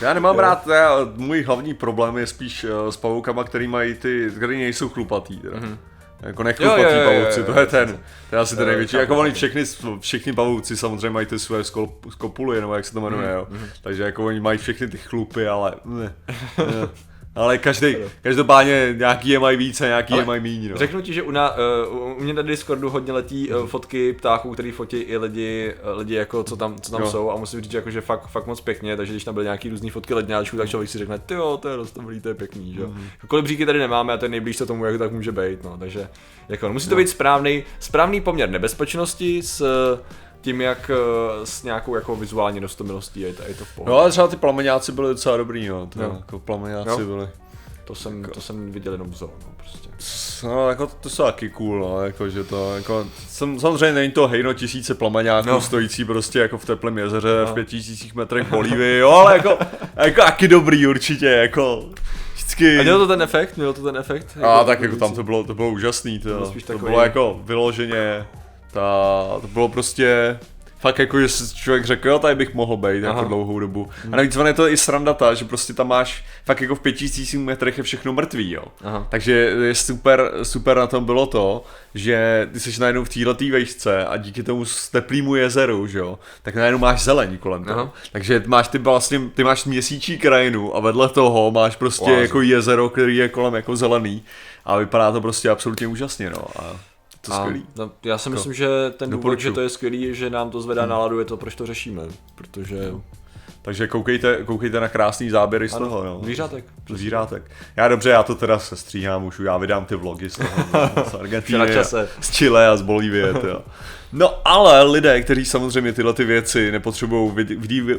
Já 0.00 0.14
nemám 0.14 0.34
jo. 0.34 0.40
rád, 0.40 0.66
já, 0.66 0.96
můj 1.16 1.42
hlavní 1.42 1.74
problém 1.74 2.16
je 2.16 2.26
spíš 2.26 2.64
uh, 2.64 2.88
s 2.88 2.96
pavoukama, 2.96 3.44
který 3.44 3.68
mají 3.68 3.94
ty, 3.94 4.30
který 4.36 4.58
nejsou 4.58 4.88
chlupatý. 4.88 5.36
Teda. 5.36 5.56
Mm-hmm. 5.56 5.76
Jako 6.22 6.42
nechlupatý 6.42 6.82
jo, 6.82 6.88
jo, 6.88 7.00
jo, 7.00 7.10
pavouci, 7.10 7.44
to 7.44 7.60
je 7.60 7.66
ten, 7.66 7.98
to 8.30 8.36
je 8.36 8.42
asi 8.42 8.56
ten 8.56 8.66
největší. 8.66 8.96
Jako 8.96 9.16
oni 9.16 9.32
všechny, 9.32 9.64
všichni 10.00 10.32
pavouci 10.32 10.76
samozřejmě 10.76 11.10
mají 11.10 11.26
ty 11.26 11.38
své 11.38 11.64
skopuly, 12.08 12.60
nebo 12.60 12.74
jak 12.74 12.84
se 12.84 12.92
to 12.92 13.00
jmenuje, 13.00 13.32
jo. 13.32 13.46
Mm-hmm. 13.50 13.68
Takže 13.82 14.02
jako 14.02 14.24
oni 14.24 14.40
mají 14.40 14.58
všechny 14.58 14.88
ty 14.88 14.98
chlupy, 14.98 15.48
ale 15.48 15.74
ne, 15.84 16.14
ne. 16.58 16.64
Ale 17.36 17.58
každý, 17.58 17.96
každopádně 18.22 18.94
nějaký 18.98 19.28
je 19.28 19.38
mají 19.38 19.56
více, 19.56 19.86
nějaký 19.86 20.12
Ale 20.12 20.22
je 20.22 20.26
mají 20.26 20.40
méně. 20.40 20.68
No. 20.68 20.76
Řeknu 20.76 21.00
ti, 21.00 21.12
že 21.12 21.22
u, 21.22 21.30
na, 21.30 21.50
uh, 21.88 22.16
u 22.18 22.22
mě 22.22 22.34
na 22.34 22.42
Discordu 22.42 22.90
hodně 22.90 23.12
letí 23.12 23.50
uh, 23.50 23.66
fotky 23.66 24.12
ptáků, 24.12 24.50
který 24.50 24.70
fotí 24.70 24.96
i 24.96 25.16
lidi, 25.16 25.74
uh, 25.92 25.98
lidi 25.98 26.14
jako 26.14 26.44
co 26.44 26.56
tam, 26.56 26.76
co 26.80 26.90
tam 26.90 27.06
jsou 27.06 27.30
a 27.30 27.36
musím 27.36 27.60
říct, 27.60 27.72
jako, 27.72 27.90
že 27.90 28.00
fakt, 28.00 28.26
fakt 28.26 28.46
moc 28.46 28.60
pěkně, 28.60 28.96
takže 28.96 29.12
když 29.12 29.24
tam 29.24 29.34
byly 29.34 29.44
nějaký 29.44 29.68
různý 29.68 29.90
fotky 29.90 30.14
ledňáčků, 30.14 30.56
tak 30.56 30.68
člověk 30.68 30.90
si 30.90 30.98
řekne, 30.98 31.18
ty 31.18 31.34
jo, 31.34 31.58
to 31.62 31.68
je 31.68 31.76
rostomilý, 31.76 32.20
to 32.20 32.28
je 32.28 32.34
pěkný, 32.34 32.74
že 32.74 32.80
jo. 32.80 32.86
Mm-hmm. 32.88 33.26
Kolibříky 33.26 33.66
tady 33.66 33.78
nemáme 33.78 34.12
a 34.12 34.16
to 34.16 34.24
je 34.24 34.28
nejblíž 34.28 34.56
se 34.56 34.66
tomu, 34.66 34.84
jak 34.84 34.98
tak 34.98 35.12
může 35.12 35.32
být, 35.32 35.64
no, 35.64 35.76
takže 35.78 36.08
jako, 36.48 36.72
musí 36.72 36.88
to 36.88 36.94
no. 36.94 37.00
být 37.00 37.08
správný, 37.08 37.64
správný 37.80 38.20
poměr 38.20 38.50
nebezpečnosti 38.50 39.42
s 39.42 39.62
tím, 40.46 40.60
jak 40.60 40.90
s 41.44 41.62
nějakou 41.62 41.94
jako 41.94 42.16
vizuální 42.16 42.60
dostomilostí 42.60 43.20
je, 43.20 43.28
je 43.28 43.54
to 43.54 43.64
v 43.64 43.74
pohodě. 43.74 43.90
No 43.90 43.98
ale 43.98 44.10
třeba 44.10 44.28
ty 44.28 44.36
plameňáci 44.36 44.92
byly 44.92 45.08
docela 45.08 45.36
dobrý, 45.36 45.68
no. 45.68 45.86
To, 45.86 46.02
no. 46.02 46.16
Jako 46.16 46.38
plameňáci 46.38 47.00
no. 47.00 47.06
byly. 47.06 47.28
To 47.84 47.94
jsem, 47.94 48.22
jako... 48.22 48.34
to 48.34 48.40
jsem 48.40 48.72
viděl 48.72 48.92
jenom 48.92 49.12
v 49.12 49.20
no, 49.20 49.30
prostě. 49.56 49.88
No, 50.46 50.68
jako 50.68 50.86
to 50.86 51.10
jsou 51.10 51.22
taky 51.22 51.50
cool, 51.50 51.80
no, 51.80 52.04
jako, 52.04 52.28
že 52.28 52.44
to, 52.44 52.76
jako, 52.76 53.06
jsem, 53.28 53.60
samozřejmě 53.60 53.92
není 53.92 54.12
to 54.12 54.28
hejno 54.28 54.54
tisíce 54.54 54.94
plamenáků 54.94 55.48
no. 55.48 55.60
stojící 55.60 56.04
prostě 56.04 56.38
jako 56.38 56.58
v 56.58 56.64
teplém 56.64 56.98
jezeře 56.98 57.28
no. 57.40 57.46
v 57.46 57.54
pěti 57.54 57.76
tisících 57.76 58.14
metrech 58.14 58.50
Bolívy, 58.50 58.96
jo, 58.96 59.10
ale 59.10 59.36
jako, 59.36 59.58
jako 59.96 60.20
taky 60.20 60.48
dobrý 60.48 60.86
určitě, 60.86 61.26
jako, 61.26 61.84
vždycky... 62.34 62.78
A 62.78 62.82
mělo 62.82 62.98
to 62.98 63.06
ten 63.06 63.22
efekt, 63.22 63.56
mělo 63.56 63.72
to 63.72 63.82
ten 63.82 63.96
efekt? 63.96 64.28
Jako 64.36 64.48
a 64.48 64.64
tak 64.64 64.80
jako 64.80 64.96
tam 64.96 65.14
to 65.14 65.22
bylo, 65.22 65.44
to 65.44 65.54
bylo 65.54 65.70
úžasný, 65.70 66.18
to, 66.18 66.52
to, 66.52 66.52
to 66.66 66.78
bylo 66.78 67.02
jako 67.02 67.40
vyloženě, 67.44 68.26
ta, 68.72 69.38
to 69.40 69.48
bylo 69.48 69.68
prostě, 69.68 70.38
fakt 70.78 70.98
jako, 70.98 71.20
že 71.20 71.28
člověk 71.54 71.84
řekl, 71.84 72.08
jo, 72.08 72.18
tady 72.18 72.34
bych 72.34 72.54
mohl 72.54 72.76
být 72.76 73.02
jako 73.02 73.24
dlouhou 73.24 73.60
dobu. 73.60 73.88
Hmm. 74.02 74.14
A 74.14 74.16
navíc 74.16 74.36
on 74.36 74.46
je 74.46 74.52
to 74.52 74.68
i 74.68 74.76
sranda 74.76 75.14
ta, 75.14 75.34
že 75.34 75.44
prostě 75.44 75.72
tam 75.72 75.88
máš 75.88 76.24
fakt 76.44 76.60
jako 76.60 76.74
v 76.74 76.80
pěti 76.80 77.38
metrech 77.38 77.78
je 77.78 77.84
všechno 77.84 78.12
mrtvý, 78.12 78.50
jo. 78.50 78.64
Aha. 78.84 79.06
Takže 79.10 79.32
je 79.32 79.74
super, 79.74 80.30
super 80.42 80.76
na 80.76 80.86
tom 80.86 81.04
bylo 81.04 81.26
to, 81.26 81.64
že 81.94 82.48
ty 82.52 82.60
jsi 82.60 82.80
najednou 82.80 83.04
v 83.04 83.08
této 83.08 83.44
vejšce 83.52 84.06
a 84.06 84.16
díky 84.16 84.42
tomu 84.42 84.64
teplýmu 84.92 85.34
jezeru, 85.34 85.86
že 85.86 85.98
jo, 85.98 86.18
tak 86.42 86.54
najednou 86.54 86.78
máš 86.78 87.02
zeleň 87.02 87.38
kolem 87.38 87.64
toho. 87.64 87.80
Aha. 87.80 87.92
Takže 88.12 88.42
máš 88.46 88.68
ty 88.68 88.78
vlastně, 88.78 89.20
ty 89.34 89.44
máš 89.44 89.64
měsíčí 89.64 90.18
krajinu 90.18 90.76
a 90.76 90.80
vedle 90.80 91.08
toho 91.08 91.50
máš 91.50 91.76
prostě 91.76 92.10
wow. 92.10 92.20
jako 92.20 92.40
jezero, 92.40 92.88
který 92.88 93.16
je 93.16 93.28
kolem 93.28 93.54
jako 93.54 93.76
zelený 93.76 94.22
a 94.64 94.76
vypadá 94.76 95.12
to 95.12 95.20
prostě 95.20 95.50
absolutně 95.50 95.86
úžasně, 95.86 96.30
no. 96.30 96.44
A 96.58 96.76
to 97.26 97.32
a, 97.32 97.36
skvělý. 97.36 97.66
No, 97.76 97.90
já 98.04 98.18
si 98.18 98.30
myslím, 98.30 98.52
že 98.52 98.68
ten 98.96 99.10
důvod, 99.10 99.40
že 99.40 99.52
to 99.52 99.60
je 99.60 99.68
skvělý, 99.68 100.14
že 100.14 100.30
nám 100.30 100.50
to 100.50 100.60
zvedá 100.60 100.82
hmm. 100.82 100.90
náladu, 100.90 101.18
je 101.18 101.24
to, 101.24 101.36
proč 101.36 101.54
to 101.54 101.66
řešíme. 101.66 102.02
Protože 102.34 102.90
no. 102.92 103.02
Takže 103.62 103.86
koukejte, 103.86 104.44
koukejte 104.44 104.80
na 104.80 104.88
krásný 104.88 105.30
záběry 105.30 105.68
z 105.68 105.74
ano, 105.74 105.86
toho. 105.86 106.04
No. 106.04 106.20
Zvířátek. 106.24 106.64
Zvířátek. 106.88 107.50
Já 107.76 107.88
dobře, 107.88 108.10
já 108.10 108.22
to 108.22 108.34
teda 108.34 108.58
se 108.58 108.76
stříhám 108.76 109.24
už, 109.24 109.40
já 109.44 109.56
vydám 109.56 109.84
ty 109.84 109.96
vlogy 109.96 110.30
z 110.30 110.36
toho, 110.36 110.50
z 111.10 111.14
Argentiny, 111.20 111.84
z 112.20 112.30
Chile 112.30 112.68
a 112.68 112.76
z 112.76 112.82
Bolívie. 112.82 113.34
No 114.18 114.34
ale 114.44 114.82
lidé, 114.82 115.22
kteří 115.22 115.44
samozřejmě 115.44 115.92
tyhle 115.92 116.12
ty 116.12 116.24
věci 116.24 116.72
nepotřebují 116.72 117.32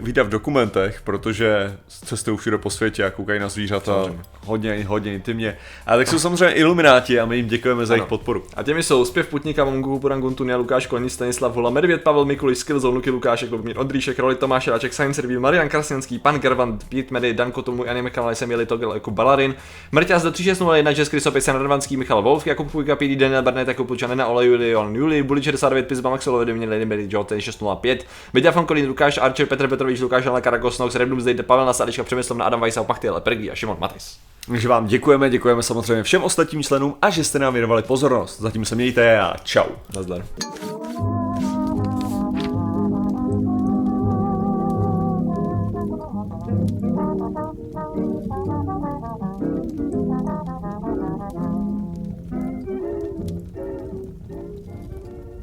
vidět 0.02 0.24
v 0.24 0.30
dokumentech, 0.30 1.02
protože 1.04 1.78
cestují 1.88 2.38
všude 2.38 2.58
po 2.58 2.70
světě 2.70 3.04
a 3.04 3.10
koukají 3.10 3.40
na 3.40 3.50
zvířata 3.50 3.94
samozřejmě. 3.94 4.22
hodně, 4.46 4.86
hodně 4.88 5.14
intimně. 5.14 5.58
A 5.86 5.98
tak 5.98 6.08
jsou 6.08 6.20
samozřejmě 6.20 6.56
ilumináti 6.56 7.20
a 7.20 7.26
my 7.26 7.38
jim 7.38 7.48
děkujeme 7.48 7.86
za 7.86 7.94
ano. 7.94 8.02
jejich 8.02 8.10
podporu. 8.10 8.44
A 8.56 8.64
těmi 8.64 8.84
jsou 8.84 9.06
zpěv 9.06 9.28
Putníka, 9.28 9.66
Mongu, 9.66 10.00
Puranguntunia, 10.00 10.58
Lukáš 10.58 10.88
Kolní, 10.88 11.10
Stanislav 11.10 11.56
Hola, 11.56 11.70
Medvěd, 11.70 12.04
Pavel 12.04 12.26
Mikuliš, 12.26 12.58
Skillzone, 12.58 12.96
Luky 12.96 13.10
Lukášek, 13.10 13.52
Lubomír 13.52 13.80
Ondříšek, 13.80 14.20
Roli 14.20 14.36
Tomáš 14.36 14.68
Ráček, 14.68 14.94
Science 14.94 15.22
Review, 15.22 15.42
Marian 15.42 15.70
Krasněnský, 15.70 16.20
Pan 16.20 16.40
Garvant, 16.40 16.84
Pít 16.90 17.12
Medy, 17.12 17.34
Danko 17.34 17.62
Tomu, 17.62 17.84
Anime 17.90 18.10
kanál 18.10 18.36
jsem 18.36 18.52
jeli 18.52 18.66
to 18.66 18.94
jako 18.94 19.12
Balarin, 19.12 19.56
Mrťas 19.92 20.24
do 20.24 20.32
3601, 20.32 20.92
Jess 20.92 21.10
Krysopis, 21.10 21.48
Radvanský, 21.48 21.98
Michal 21.98 22.22
Wolf, 22.22 22.48
Jakub 22.48 22.72
Pujka, 22.72 22.96
PD, 22.96 23.16
Daniel 23.16 23.42
Barnett, 23.42 23.68
Jakub 23.68 23.88
Pučanena, 23.88 24.28
Olej, 24.28 24.48
Julion, 24.48 24.96
Juli, 24.96 25.24
Buli 25.24 25.44
69, 25.44 25.88
Pizba, 25.88 26.07
Maxolo, 26.12 26.38
Lady 26.38 26.86
Berry, 26.86 27.08
Joe, 27.10 27.26
605, 27.40 28.06
Videa 28.34 28.52
Kolín, 28.52 28.88
Lukáš 28.88 29.18
Archer, 29.18 29.46
Petr 29.46 29.68
Petrovič, 29.68 30.02
Lukáš 30.02 30.26
Alna, 30.26 30.42
Karagos, 30.42 30.80
Nox, 30.80 30.96
Rebnum, 30.96 31.22
Zdejde, 31.22 31.44
Pavel 31.44 31.66
Nasadička, 31.66 32.04
Přemyslov 32.04 32.38
na 32.38 32.46
Adam 32.46 32.60
Vajsa, 32.60 32.84
Pachty, 32.84 33.10
Lepergi 33.10 33.52
a 33.52 33.56
Šimon 33.56 33.78
Matis. 33.80 34.18
Takže 34.48 34.68
vám 34.68 34.88
děkujeme, 34.88 35.30
děkujeme 35.30 35.64
samozřejmě 35.64 36.04
všem 36.04 36.24
ostatním 36.24 36.64
členům 36.64 36.96
a 37.02 37.10
že 37.10 37.24
jste 37.24 37.40
nám 37.40 37.54
věnovali 37.54 37.84
pozornost. 37.84 38.42
Zatím 38.42 38.66
se 38.66 38.76
mějte 38.76 39.20
a 39.20 39.36
čau. 39.44 39.70
Nazdar. 39.96 40.26